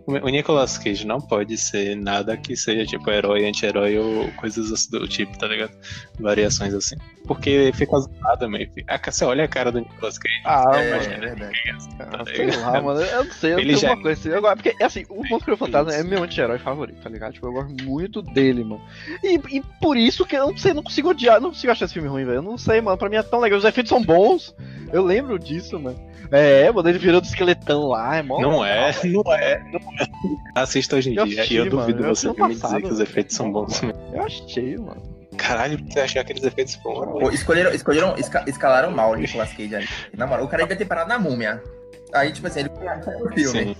[0.05, 4.89] O Nicolas Cage não pode ser nada que seja tipo herói, anti-herói ou coisas assim
[4.91, 5.71] do tipo, tá ligado?
[6.19, 6.95] Variações assim.
[7.25, 8.69] Porque fica zoado, meio.
[8.87, 10.41] Ah, Você olha a cara do Nicolas Cage.
[10.45, 11.57] Ah, é, é verdade.
[11.99, 12.99] Ah, sei lá, mano.
[13.01, 14.29] Eu não sei, eu Ele tenho já- uma coisa assim.
[14.29, 17.33] Eu porque, assim, o Motoqueiro Fantasma é meu anti-herói favorito, tá ligado?
[17.33, 18.81] Tipo, eu gosto muito dele, mano.
[19.23, 21.93] E, e por isso que eu não sei, não consigo odiar, não consigo achar esse
[21.93, 22.39] filme ruim, velho.
[22.39, 22.97] Eu não sei, mano.
[22.97, 23.57] Pra mim é tão legal.
[23.57, 24.53] Os efeitos são bons.
[24.93, 25.99] Eu lembro disso, mano.
[26.31, 28.39] É, mano, ele virou do esqueletão lá, é mó.
[28.39, 30.07] Não é, não é, não é.
[30.55, 32.81] Assista hoje em Eu dia e eu mano, duvido eu você no me dizer passado,
[32.81, 33.81] que os efeitos são bons.
[34.13, 35.01] Eu achei, mano.
[35.35, 37.05] Caralho, você achou aqueles efeitos bons?
[37.05, 39.87] Pô, escolheram, escolheram, esca- escalaram mal o Nicolas Cage ali.
[40.15, 41.61] Na moral, o cara devia ter parado na múmia.
[42.13, 42.69] Aí, tipo assim, ele
[43.03, 43.59] foi no filme.
[43.73, 43.75] Sim.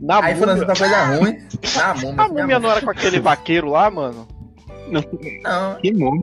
[0.00, 1.38] Na Aí foi múmia, lançando uma coisa ruim.
[1.76, 2.24] Na múmia.
[2.24, 4.28] a múmia não era com aquele vaqueiro lá, mano?
[4.88, 6.22] Não, Que mundo.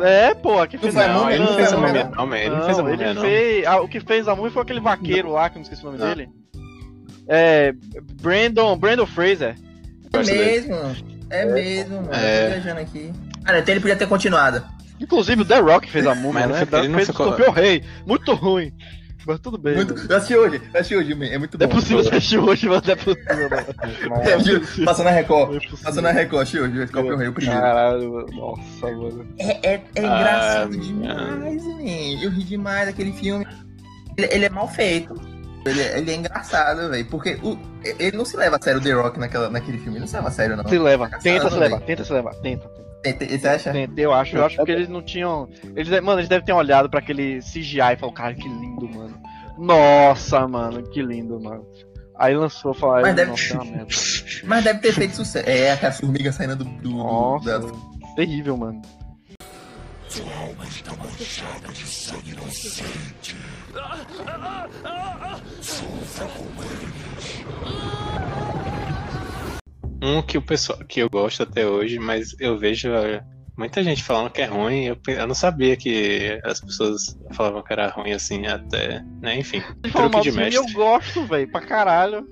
[0.00, 2.04] É, pô, que Não fez a Não, múmia, ele não não, fez a não, múmia,
[2.04, 2.26] não.
[2.26, 2.36] não.
[2.36, 3.22] Ele Não, não fez a múmia, não.
[3.22, 3.66] fez.
[3.66, 5.86] Ah, o que fez a múmia foi aquele vaqueiro lá, que eu não esqueci o
[5.86, 6.06] nome Não.
[6.08, 6.28] dele.
[7.26, 7.72] É.
[8.20, 8.76] Brandon.
[8.76, 9.54] Brandon Fraser.
[10.12, 10.76] é mesmo.
[11.30, 12.10] É mesmo, mano.
[12.14, 12.38] É.
[12.40, 13.12] Eu tô viajando aqui.
[13.44, 14.64] Cara, então ele podia ter continuado.
[15.00, 16.78] Inclusive o The Rock fez a múmia, Mas não né?
[16.84, 17.84] ele não fez o Escorpião Rei.
[18.06, 18.72] Muito ruim.
[19.28, 19.74] Mas tudo bem.
[19.76, 19.94] Muito...
[20.10, 21.26] Eu assisti hoje, eu assisti hoje, man.
[21.26, 21.64] é muito bom.
[21.66, 22.66] Não é possível você assistir hoje.
[22.66, 23.66] Não é possível, mano.
[24.10, 25.54] Mas- assisti- Passou na Record.
[25.62, 25.76] É.
[25.84, 27.60] Passou na Record, assisti hoje, o Scorpion Rei, o primeiro.
[27.60, 28.26] Caralho, mano.
[28.32, 29.26] Nossa, mano.
[29.38, 31.14] É, é, é Ah, engraçado minha.
[31.14, 32.22] demais, man.
[32.24, 33.46] Eu ri demais daquele filme.
[34.16, 35.14] Ele, ele é mal feito.
[35.66, 37.04] Ele, ele é engraçado, velho.
[37.06, 39.92] Porque o- ele não se leva a sério o The Rock naquela, naquele filme.
[39.98, 40.66] Ele não se leva a sério, não.
[40.66, 41.04] Se leva.
[41.08, 41.68] Caçando, Tenta se levar.
[41.76, 41.86] velho.
[41.86, 42.34] Tenta se levar.
[42.36, 42.70] Tenta.
[43.04, 43.72] Você acha?
[43.96, 44.36] Eu acho.
[44.36, 45.48] Eu acho que eles não tinham.
[45.76, 49.20] Eles, mano, eles devem ter olhado pra aquele CGI e falado, cara, que lindo, mano.
[49.56, 51.64] Nossa, mano, que lindo, mano.
[52.18, 53.86] Aí lançou, falaram, Mas deve- é.
[54.44, 55.48] Mas deve ter feito sucesso.
[55.48, 56.64] É, aquela formiga saindo do.
[56.64, 57.72] do, Nossa, da-
[58.16, 58.82] terrível, mano.
[70.08, 73.22] Um que o pessoal que eu gosto até hoje, mas eu vejo eh,
[73.56, 74.84] muita gente falando que é ruim.
[74.84, 79.04] Eu, eu não sabia que as pessoas falavam que era ruim assim até.
[79.20, 79.38] Né?
[79.38, 80.54] Enfim, truque de mestre.
[80.54, 82.26] eu gosto, velho, pra caralho.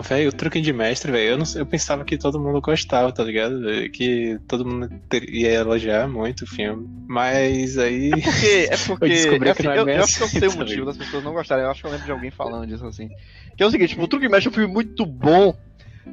[0.00, 3.22] Véi, o truque de mestre, velho, eu, não eu pensava que todo mundo gostava, tá
[3.22, 3.60] ligado?
[3.92, 4.88] Que todo mundo
[5.28, 6.88] ia elogiar muito o filme.
[7.06, 8.08] Mas aí.
[8.10, 9.08] Porque, é porque.
[9.12, 10.96] descobri é que não é eu, eu acho que eu sei o tá motivo das
[10.96, 11.64] pessoas não gostarem.
[11.64, 13.10] Eu acho que eu lembro de alguém falando disso assim.
[13.54, 15.54] Que é o seguinte, tipo, o Truque Mexe é um filme muito bom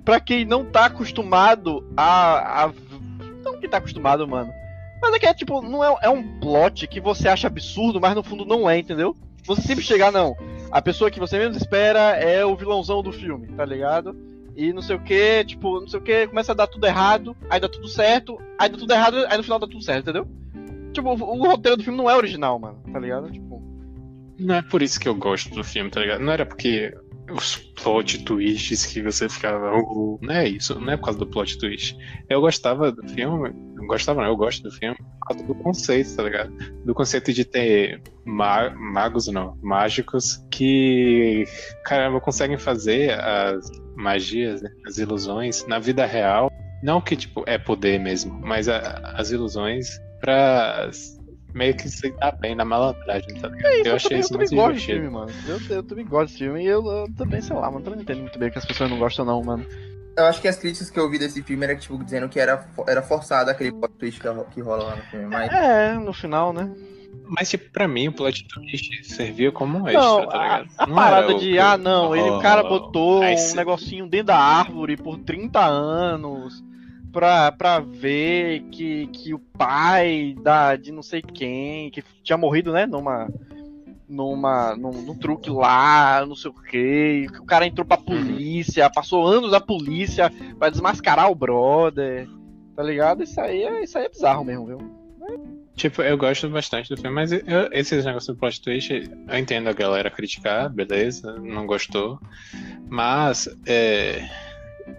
[0.04, 2.66] pra quem não tá acostumado a.
[2.66, 2.74] a...
[3.44, 4.52] Não que tá acostumado, mano.
[5.02, 8.16] Mas é que é tipo, não é, é um plot que você acha absurdo, mas
[8.16, 9.16] no fundo não é, entendeu?
[9.46, 10.36] Você sempre chegar, não.
[10.72, 14.16] A pessoa que você menos espera é o vilãozão do filme, tá ligado?
[14.56, 17.36] E não sei o que, tipo, não sei o que, começa a dar tudo errado,
[17.50, 20.28] aí dá tudo certo, aí dá tudo errado, aí no final dá tudo certo, entendeu?
[20.92, 23.32] Tipo, o, o roteiro do filme não é original, mano, tá ligado?
[23.32, 23.64] Tipo,
[24.38, 26.22] Não é por isso que eu gosto do filme, tá ligado?
[26.22, 26.94] Não era porque
[27.32, 29.72] os plot twists que você ficava.
[29.78, 31.96] "Uh", não é isso, não é por causa do plot twist.
[32.30, 33.52] Eu gostava do filme,
[33.88, 36.52] gostava, não, eu gosto do filme por causa do conceito, tá ligado?
[36.86, 41.46] Do conceito de ter ma- magos, não, mágicos que,
[41.86, 46.52] caramba, conseguem fazer as magias, né, as ilusões na vida real.
[46.82, 50.90] Não que, tipo, é poder mesmo, mas a- as ilusões pra
[51.54, 53.66] meio que se dar bem na malandragem, tá ligado?
[53.66, 55.00] é isso, eu eu, achei também, eu isso também muito gosto desse divertido.
[55.02, 55.34] filme, mano.
[55.70, 58.04] Eu, eu também gosto desse filme e eu, eu também, sei lá, mano, também não
[58.04, 59.66] entendo muito bem que as pessoas não gostam, não, mano.
[60.18, 62.68] Eu acho que as críticas que eu ouvi desse filme era tipo dizendo que era,
[62.88, 65.28] era forçado aquele plot twist que, ro- que rola lá no filme.
[65.28, 66.70] Mas É, no final, né?
[67.26, 70.68] Mas, tipo, pra mim, o plot twist servia como um extra, Não, tá a, ligado?
[70.80, 74.28] a Não parada de, que- ah, não, ele, o cara Oh, botou um negocinho dentro
[74.28, 76.62] da árvore por 30 anos
[77.12, 82.72] pra, pra ver que, que o pai da, de não sei quem, que tinha morrido,
[82.72, 83.28] né, numa,
[84.08, 88.90] numa, num, num truque lá, não sei o que, que o cara entrou pra polícia,
[88.90, 92.28] passou anos da polícia pra desmascarar o brother,
[92.76, 93.24] tá ligado?
[93.24, 95.00] Isso aí é, isso aí é bizarro mesmo, viu?
[95.80, 97.42] Tipo, eu gosto bastante do filme, mas eu,
[97.72, 102.20] esses negócios do plot twist, eu entendo a galera criticar, beleza, não gostou.
[102.90, 104.28] Mas, é,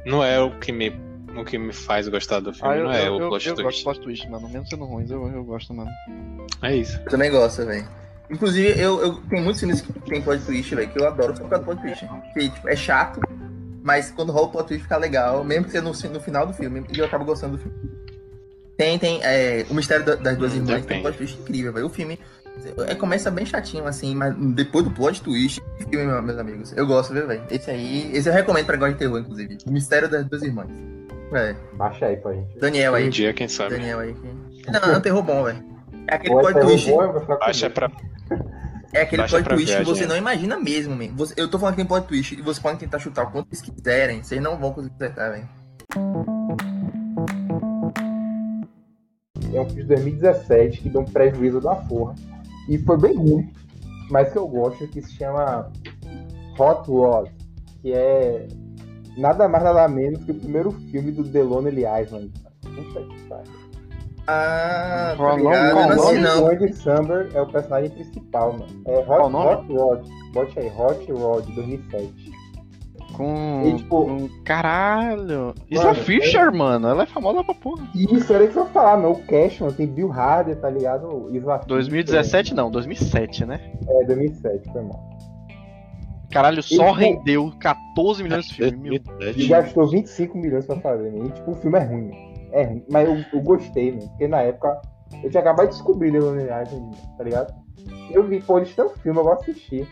[0.07, 0.91] não é o que me,
[1.37, 3.49] o que me faz gostar do filme, Ah, eu, não é eu, o eu, plot
[3.49, 3.79] eu gosto twist.
[3.79, 5.91] de plot twist, mano, mesmo sendo ruins, eu, eu gosto, mano.
[6.63, 6.99] É isso.
[6.99, 7.87] eu também gosto, velho.
[8.31, 11.43] Inclusive, eu, eu tem muitos filmes que tem plot twist, velho, que eu adoro só
[11.43, 12.07] por causa do plot twist.
[12.35, 13.21] Que tipo, é chato,
[13.83, 16.53] mas quando rola o plot twist fica legal, mesmo que seja no, no final do
[16.53, 17.77] filme, e eu acabo gostando do filme.
[18.77, 21.73] Tem, tem, é, O Mistério da- das Duas Hum, Irmãs tem um plot twist incrível,
[21.73, 21.87] velho.
[21.87, 22.19] O filme
[22.89, 25.61] é, começa bem chatinho, assim, mas depois do plot twist,
[25.91, 26.73] filme, meu- meus amigos.
[26.77, 27.43] Eu gosto, viu, velho?
[27.51, 29.59] Esse aí, esse eu recomendo pra gosta de terror, inclusive.
[29.67, 30.71] O Mistério das Duas Irmãs.
[31.33, 32.59] É, Baixa aí pra gente.
[32.59, 33.07] Daniel aí.
[33.07, 33.77] Um dia, quem sabe.
[33.77, 34.17] Daniel aí.
[34.69, 35.63] Não, é um terror bom, velho.
[36.09, 36.91] É aquele é plot twist.
[36.91, 37.91] bom, Baixa pra.
[38.93, 41.15] É aquele Baixa plot twist que você não imagina mesmo, man.
[41.17, 43.49] Você- eu tô falando que tem plot twist e vocês podem tentar chutar o quanto
[43.49, 44.23] vocês quiserem.
[44.23, 45.49] Vocês não vão conseguir acertar, velho.
[49.53, 52.15] É um filme de 2017 que deu um prejuízo da porra.
[52.69, 53.53] E foi bem ruim.
[54.11, 55.71] Mas que eu gosto que se chama
[56.59, 57.29] Hot Rod.
[57.83, 58.47] Que é
[59.17, 62.31] nada mais nada menos que o primeiro filme do Deloney Island.
[62.63, 63.61] Puta que pariu.
[64.27, 65.49] Ah, Qual tá nome?
[65.57, 65.73] ligado?
[65.73, 66.09] Qual não nome?
[66.09, 66.47] sei não.
[66.47, 68.67] Andy Samberg é o personagem principal, mano.
[68.87, 69.47] É Qual Hot, nome?
[69.55, 70.07] Hot Rod.
[70.33, 72.31] Bote aí, Hot Rod 2007.
[73.17, 73.63] Com.
[73.67, 75.53] E, tipo- com- Caralho!
[75.69, 77.87] Isla Mano, Fisher, mano, ela é famosa pra porra.
[77.95, 79.11] Isso era isso que eu ia falar, meu.
[79.13, 81.29] O Cash, mano, tem Bill Hader, tá ligado?
[81.35, 81.69] Isla Fisher.
[81.69, 83.61] 2017 não, 2007, né?
[83.89, 85.10] É, 2007, foi mal.
[86.31, 88.91] Caralho, só E, pô, rendeu 14 milhões de filme.
[88.91, 89.01] Meu
[89.37, 91.27] E gastou 25 milhões pra fazer, né?
[91.27, 92.31] E, tipo, o filme é ruim, mano.
[92.53, 92.85] É ruim.
[92.91, 94.09] Mas eu, eu gostei, mano.
[94.09, 94.81] Porque na época
[95.23, 97.55] eu tinha acabado de descobrir The Lonely Island, tá ligado?
[98.11, 99.87] Eu vi, pô, eles têm um filme, eu vou assistir.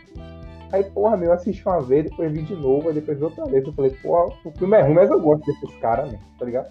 [0.71, 3.45] Aí, porra, meu, eu assisti uma vez, depois vi de novo, aí depois vi outra
[3.45, 3.65] vez.
[3.65, 6.19] Eu falei, porra, o filme é ruim, mas eu gosto desses caras, né?
[6.37, 6.69] Tá ligado?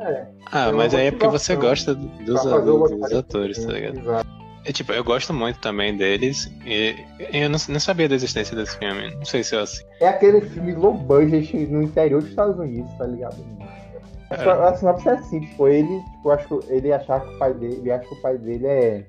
[0.00, 0.26] É.
[0.52, 3.98] Ah, mas aí é porque você gosta dos, dos gostar atores, tá ligado?
[3.98, 4.47] exato.
[4.64, 6.94] É, tipo, eu gosto muito também deles e
[7.32, 9.14] eu não, não sabia da existência desse filme.
[9.14, 9.84] Não sei se eu assim.
[10.00, 13.36] É aquele filme low budget no interior dos Estados Unidos, tá ligado?
[14.30, 14.34] É.
[14.50, 17.76] A sinopse é assim, tipo, ele, tipo, acho que ele achar que o pai dele,
[17.76, 19.06] ele acha que o pai dele é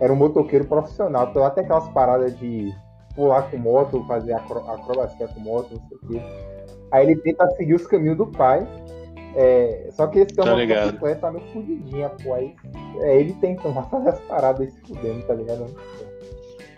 [0.00, 2.74] era um motoqueiro profissional, então até aquelas paradas de
[3.14, 6.22] pular com moto, fazer acro- acrobacia com moto, não sei o quê.
[6.90, 8.66] Aí ele tenta seguir os caminhos do pai.
[9.36, 10.84] É, só que uma ligado.
[10.86, 12.34] motocicleta tá meio fudidinha, pô.
[12.34, 12.54] Aí
[13.00, 15.66] é, ele tentando fazer as paradas e se fudendo, tá ligado?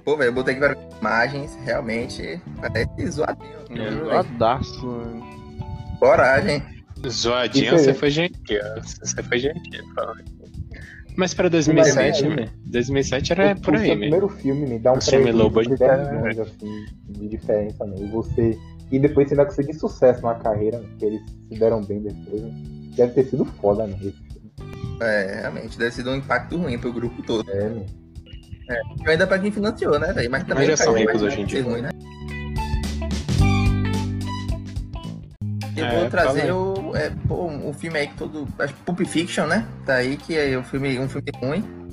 [0.05, 3.57] Pô, velho, eu botei aqui para imagens, realmente parece zoadinho.
[3.71, 5.27] É, Zoadaço, mano.
[5.99, 6.63] Coragem.
[7.09, 8.61] Zoadinho, você foi gentil.
[8.83, 10.15] Você foi gentil, fala.
[11.17, 12.49] Mas pra 2007, Mas, né?
[12.67, 13.97] 2007 era o, por aí, né?
[13.97, 16.85] primeiro filme me dá um O filme prejuízo low budget de 10 é- milhões, assim,
[17.09, 17.97] de diferença, né?
[17.99, 18.59] E você.
[18.91, 22.41] E depois você ainda conseguir sucesso na carreira, que eles se deram bem depois.
[22.43, 22.51] né?
[22.97, 23.97] Deve ter sido foda, né?
[24.01, 24.53] Esse filme.
[25.01, 27.51] É, realmente, deve ser um impacto ruim pro grupo todo.
[27.51, 27.85] É, né?
[29.05, 30.31] E ainda pra quem financiou, né, velho?
[30.31, 31.63] Mas também Mas já são ricos hoje em dia.
[31.63, 31.91] ruim, né?
[35.77, 38.49] Eu É, vou trazer o, é, pô, um filme aí que todo.
[38.59, 39.67] Acho que Pulp Fiction, né?
[39.85, 41.86] Tá aí, que é um filme, um filme ruim.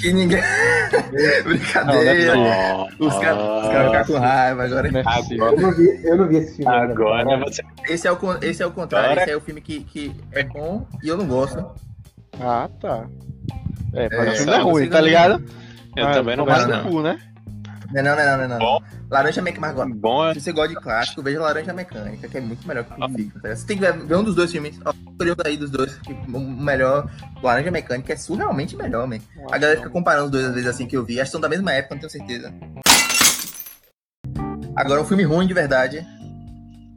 [0.00, 0.40] Que ninguém.
[1.44, 2.34] Brincadeira.
[2.98, 4.90] os caras os caras ficam com raiva agora.
[4.90, 5.46] Não é possível.
[5.46, 6.72] Eu não vi, eu não vi esse filme.
[6.74, 7.38] Agora cara.
[7.44, 7.62] você.
[7.88, 9.06] Esse é o, esse é o contrário.
[9.10, 11.64] Agora- Esse é o filme que, que é bom e eu não gosto.
[12.40, 13.06] Ah, tá.
[13.94, 15.44] É, É, mas o filme é ruim, tá não- ligado?
[15.96, 16.84] Eu Ah, também não gosto, não.
[16.84, 17.18] cu, né?
[17.92, 18.58] Não, não, não, não, não.
[18.58, 18.82] Bom.
[19.10, 19.86] Laranja Mecânica.
[19.86, 20.34] Bom é.
[20.34, 23.30] Se você gosta de clássico, veja Laranja Mecânica, que é muito melhor que o Fiction.
[23.30, 23.56] tá ligado?
[23.56, 24.78] Você tem que ver, um dos dois filmes.
[24.84, 25.96] Ó, um daí dos dois.
[25.98, 27.10] que O melhor.
[27.42, 29.18] Laranja Mecânica é surrealmente melhor, man.
[29.50, 31.18] A galera fica comparando os dois às vezes assim que eu vi.
[31.18, 32.52] Acho que são da mesma época, não tenho certeza.
[34.76, 36.06] Agora, um filme ruim de verdade.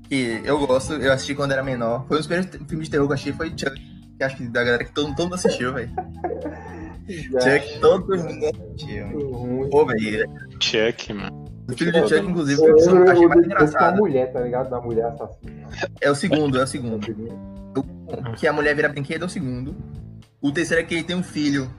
[0.10, 2.06] Que eu gosto, eu assisti quando era menor.
[2.06, 3.80] Foi um dos primeiros filmes de terror que eu assisti, foi Chuck.
[4.18, 5.90] Que acho que da galera que todo, todo mundo assistiu, velho.
[7.14, 9.70] Chuck, todo mundo assistiu.
[9.70, 10.30] Pô, velho.
[10.60, 11.46] Chuck, mano.
[11.70, 13.98] O filho de Chuck, inclusive, Eu, eu, que eu achei mais engraçado.
[13.98, 14.70] mulher, tá ligado?
[14.70, 15.68] Da mulher assassina.
[16.02, 17.00] É o segundo, é o segundo.
[18.38, 19.76] Que a mulher vira brinquedo é o segundo.
[20.42, 21.70] O terceiro é que ele tem um filho.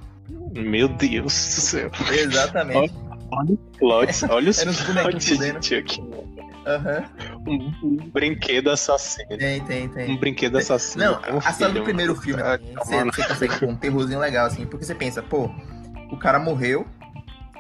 [0.55, 1.31] Meu Deus do
[1.61, 1.91] céu.
[2.13, 2.95] Exatamente.
[3.31, 5.61] Olha o plot, olha os Era uns bonequinhos plot fudendo.
[5.61, 6.03] de Chuck.
[6.67, 7.05] Aham.
[7.47, 9.37] Um, um brinquedo assassino.
[9.37, 10.11] Tem, tem, tem.
[10.15, 11.05] Um brinquedo assassino.
[11.05, 12.23] Não, com um a cena do primeiro mano.
[12.25, 13.13] filme, Ah, assim, você, mano.
[13.13, 15.51] você consegue pôr um terrorzinho legal, assim, porque você pensa, pô,
[16.11, 16.87] o cara morreu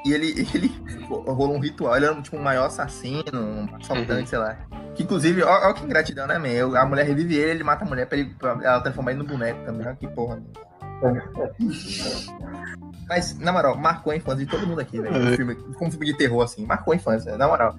[0.06, 0.70] e ele, ele
[1.08, 4.26] rolou um ritual, ele era tipo um maior assassino, um assaltante, Uhum.
[4.26, 4.56] sei lá.
[4.94, 6.78] Que inclusive, ó, ó que ingratidão, né, man?
[6.78, 9.26] A mulher revive ele, ele mata a mulher pra, ele, pra ela transformar ele no
[9.26, 10.40] boneco também, ó, que porra.
[13.08, 15.36] Mas, na moral, marcou a infância de todo mundo aqui, velho.
[15.36, 17.74] Filme, como filme de terror, assim, marcou a infância, na moral.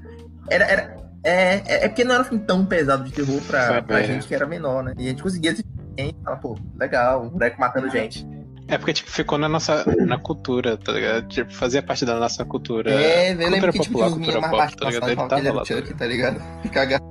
[0.49, 3.75] Era, era, é, é, é porque não era um filme tão pesado de terror pra,
[3.75, 4.03] É, pra é.
[4.03, 4.93] gente que era menor, né?
[4.97, 8.27] E a gente conseguia assistir e falar, pô, legal, o boneco matando gente.
[8.67, 11.27] É porque, tipo, ficou na nossa na cultura, tá ligado?
[11.27, 12.91] Tipo, fazia parte da nossa cultura.
[12.91, 15.09] É, eu lembro cultura que tipo, popular, meninos cultura pop, tá ligado?
[15.09, 15.65] Ele tava lá.
[15.65, 16.41] Chuck, tá ligado?
[16.71, 17.01] Cagar.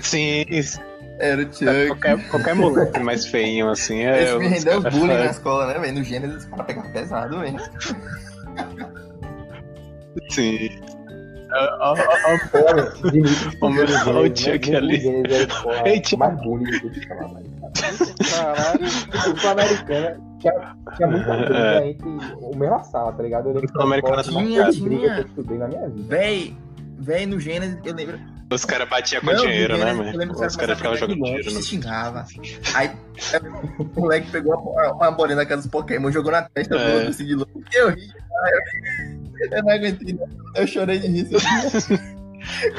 [0.00, 0.80] Sim, isso.
[1.20, 1.86] Era o Chuck.
[1.88, 4.22] qualquer, qualquer moleque mais feinho assim é.
[4.22, 5.98] Esse me os rendeu bullying na falam, escola, né, velho?
[5.98, 7.58] No Gênesis, os caras pegavam pesado, velho.
[10.30, 10.68] Sim.
[12.50, 13.66] Porra, Dimitri O
[14.20, 14.36] o né?
[14.36, 15.06] Chuck Nem ali.
[15.06, 16.16] o é, porra, Ei, Chuck.
[16.18, 17.48] mais do que falar, velho.
[18.30, 18.84] Caralho.
[18.84, 20.52] O Sul-Americana tinha,
[20.96, 22.08] tinha muita briga entre
[22.40, 23.46] o mesma sala, tá ligado?
[23.48, 24.88] Eu lembro que Sul-Americana foi a tinha, maior tinha.
[24.88, 26.02] briga que eu estudei na minha vida.
[26.08, 26.56] Véi,
[26.98, 28.18] véi, no Gênesis, eu lembro.
[28.50, 30.32] Os caras batiam com Não, dinheiro, né, mano?
[30.46, 32.24] Os caras ficavam jogando dinheiro Se xingava.
[32.74, 32.90] Aí,
[33.78, 36.94] o moleque pegou uma, uma bolinha daquelas Pokémon, jogou na testa do É.
[36.94, 37.62] outro, assim, de louco.
[37.74, 38.08] Eu ri.
[39.50, 40.26] Eu não aguentei, não.
[40.54, 41.28] Eu chorei de rir.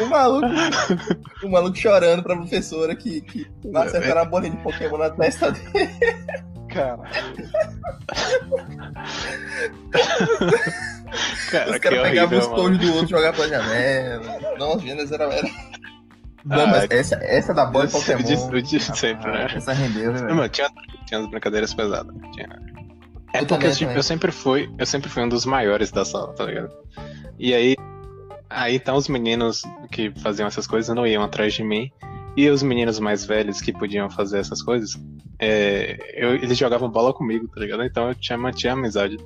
[0.02, 0.48] O maluco,
[1.44, 5.52] o maluco chorando pra professora que, que vai acertar a bolinha de Pokémon na testa
[5.52, 5.90] dele.
[6.70, 7.04] Caralho.
[11.52, 14.40] Cara, Os que caras pegavam os cones do outro e jogavam pra janela.
[14.58, 15.24] Nossa, Gênesis era.
[15.26, 15.48] era...
[16.46, 18.24] Não, Ah, mas essa, essa da bola de O Pokémon.
[18.24, 19.48] de, o de sempre, né?
[19.54, 20.70] Essa rendeu, né, Não, mano, tinha,
[21.06, 22.16] tinha as brincadeiras pesadas.
[22.34, 22.48] Tinha.
[23.34, 23.96] É Eu porque também, tipo, também.
[23.98, 26.72] eu sempre fui, eu sempre fui um dos maiores da sala, tá ligado?
[27.38, 27.76] E aí,
[28.50, 29.62] aí então os meninos
[29.92, 31.92] que faziam essas coisas não iam atrás de mim.
[32.38, 34.92] E os meninos mais velhos que podiam fazer essas coisas,
[35.40, 37.84] é, eu- eles jogavam bola comigo, tá ligado?
[37.84, 39.18] Então eu tinha, mantinha amizade.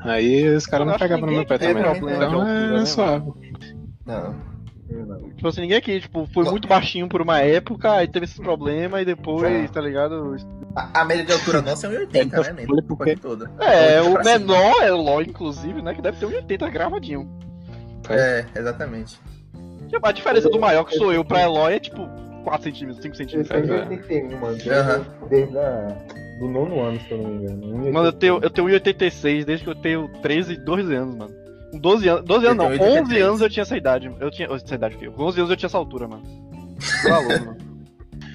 [0.00, 1.74] Aí os caras Eu não pegavam no meu pé também.
[1.82, 3.32] teve problema Então altura, é né, suave.
[4.06, 4.34] Não.
[5.36, 9.02] Tipo assim, ninguém aqui, tipo, foi muito baixinho por uma época, aí teve esse problema
[9.02, 10.36] e depois, tá ligado?
[10.76, 12.52] A, a média de altura nossa é 1,80, né?
[12.52, 13.50] Nem Olha por porque- toda.
[13.60, 14.22] É, o cima.
[14.24, 15.94] menor é o LOL, inclusive, né?
[15.94, 17.28] Que deve ter 1,80 gravadinho.
[18.10, 19.18] É, exatamente.
[20.02, 22.06] A diferença do maior que sou eu pra Eloy é tipo
[22.44, 23.62] 4 centímetros, 5 Eu centímetros.
[23.62, 23.80] tenho É.
[23.88, 24.52] 81, mano.
[24.54, 25.06] Desde, Aham.
[25.30, 25.96] desde a,
[26.40, 27.92] do nono ano, se eu não me engano.
[27.92, 31.34] Mano, eu tenho, eu tenho 1,86 desde que eu tenho 13, 12 anos, mano.
[31.72, 33.26] Com 12 anos, 12 anos Eu não, tenho 11 83.
[33.26, 34.12] anos eu tinha essa idade.
[34.20, 35.12] Eu tinha essa idade, filho.
[35.12, 36.22] Com 11 anos eu tinha essa altura, mano.
[37.08, 37.56] Valor, mano.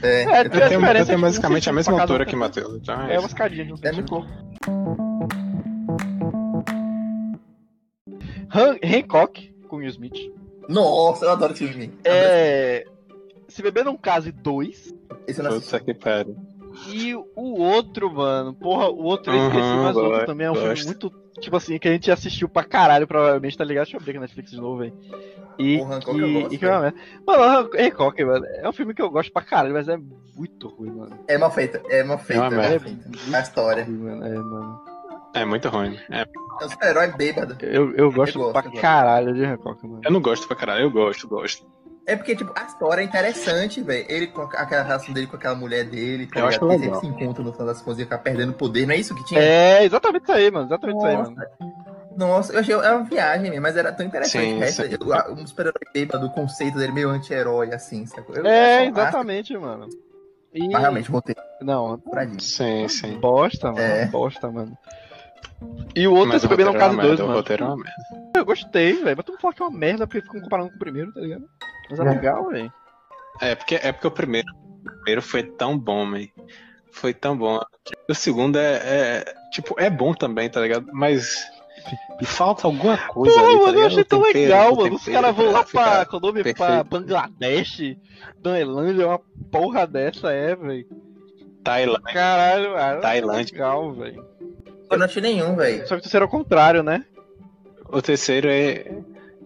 [0.03, 2.25] É, É, Eu a tenho, eu diferença tenho é tipo basicamente a um mesma altura
[2.25, 2.75] que o Matheus.
[2.77, 4.25] Então é, É uma escadinha de um é muito.
[8.53, 10.31] Han- Hancock com Will Smith.
[10.67, 11.91] Nossa, eu adoro esse filme.
[12.03, 12.85] É.
[13.47, 14.93] Se beber não case 2.
[15.27, 15.71] Esse eu não assisti.
[15.71, 16.35] Puta que pariu.
[16.87, 20.51] E o outro, mano, porra, o outro eu Uhum, esqueci, mas o outro também é
[20.51, 20.85] um filme gosto.
[20.85, 23.85] muito, tipo assim, que a gente assistiu pra caralho, provavelmente, tá ligado?
[23.85, 24.93] Deixa eu abrir aqui na Netflix de novo, velho.
[25.59, 26.93] E, O Hancock que, eu gosto, e que é merda.
[27.27, 29.97] Mano, Hancock, mano, é um filme que eu gosto pra caralho, mas é
[30.35, 31.19] muito ruim, mano.
[31.27, 32.43] É mal feita, é mal feita.
[32.45, 33.37] É uma É mal feita.
[33.37, 33.83] A história.
[33.83, 34.25] Ruim, mano.
[34.25, 34.81] É, mano.
[35.33, 35.97] É muito ruim.
[36.09, 36.21] É,
[36.61, 37.57] É um super-herói bêbado.
[37.61, 38.81] Eu, eu gosto gosto, pra eu gosto.
[38.81, 40.01] caralho de Hancock, mano.
[40.03, 41.65] eu não gosto pra caralho, eu gosto, gosto.
[42.05, 44.05] É porque, tipo, a história é interessante, velho.
[44.09, 46.79] Ele com aquela relação dele com aquela mulher dele, tá Eu acho ligado?
[46.81, 46.99] Legal.
[46.99, 48.85] sempre se encontra no final das contas e ficar perdendo poder.
[48.87, 49.39] Não é isso que tinha?
[49.41, 50.65] É, exatamente isso aí, mano.
[50.67, 51.31] Exatamente isso aí, Nossa.
[51.31, 51.47] mano.
[52.17, 54.71] Nossa, eu achei é uma viagem mesmo, mas era tão interessante.
[54.71, 58.35] Sim, eu- a- um super-herói bêbado, o conceito dele meio anti-herói, assim, sacou?
[58.35, 59.87] Eu- É, acho- exatamente, mano.
[60.53, 60.67] E...
[60.69, 62.37] Mas realmente, roteiro Não, pra mim.
[62.39, 63.17] Sim, sim.
[63.19, 63.79] bosta, mano.
[63.79, 64.05] É.
[64.07, 64.77] Bosta, mano.
[65.95, 67.37] E o outro Mas é o se beber roteiro não é merda, 2, o mano.
[67.37, 68.31] roteiro é uma merda.
[68.35, 69.15] Eu gostei, velho.
[69.15, 71.21] Mas tu não fala que é uma merda porque ficam comparando com o primeiro, tá
[71.21, 71.45] ligado?
[71.91, 72.09] Mas é É.
[72.09, 72.73] legal, velho.
[73.39, 74.47] É porque, é porque o primeiro,
[74.85, 76.27] o primeiro foi tão bom, man.
[76.91, 77.59] Foi tão bom.
[78.09, 80.87] O segundo é, é, Tipo, é bom também, tá ligado?
[80.93, 81.43] Mas.
[82.23, 83.87] Falta alguma coisa Porra, ali, tá mano, eu ligado?
[83.87, 84.95] achei O tão tempero, legal, o mano.
[84.95, 86.05] Os caras vão lá pra.
[86.05, 86.83] Quando eu pra.
[86.83, 87.97] Bangladesh,
[88.43, 89.19] Tailândia, uma
[89.51, 90.85] porra dessa é, velho.
[91.63, 92.13] Tailândia.
[92.13, 93.01] Caralho, mano.
[93.01, 93.53] Tailândia.
[93.53, 94.25] Legal, velho.
[94.89, 95.87] Eu não achei nenhum, velho.
[95.87, 97.05] Só que tu será o contrário, né?
[97.89, 98.91] O terceiro é.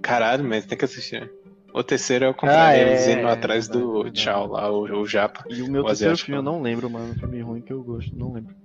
[0.02, 1.32] Caralho, mas tem que assistir.
[1.78, 4.16] O terceiro é o contrário, Ah, é, eles indo é atrás do verdade.
[4.22, 5.44] tchau lá, o, o Japa.
[5.50, 6.26] E o meu O terceiro asiático.
[6.28, 7.12] filme eu não lembro, mano.
[7.12, 8.56] Um filme ruim que eu gosto, não lembro.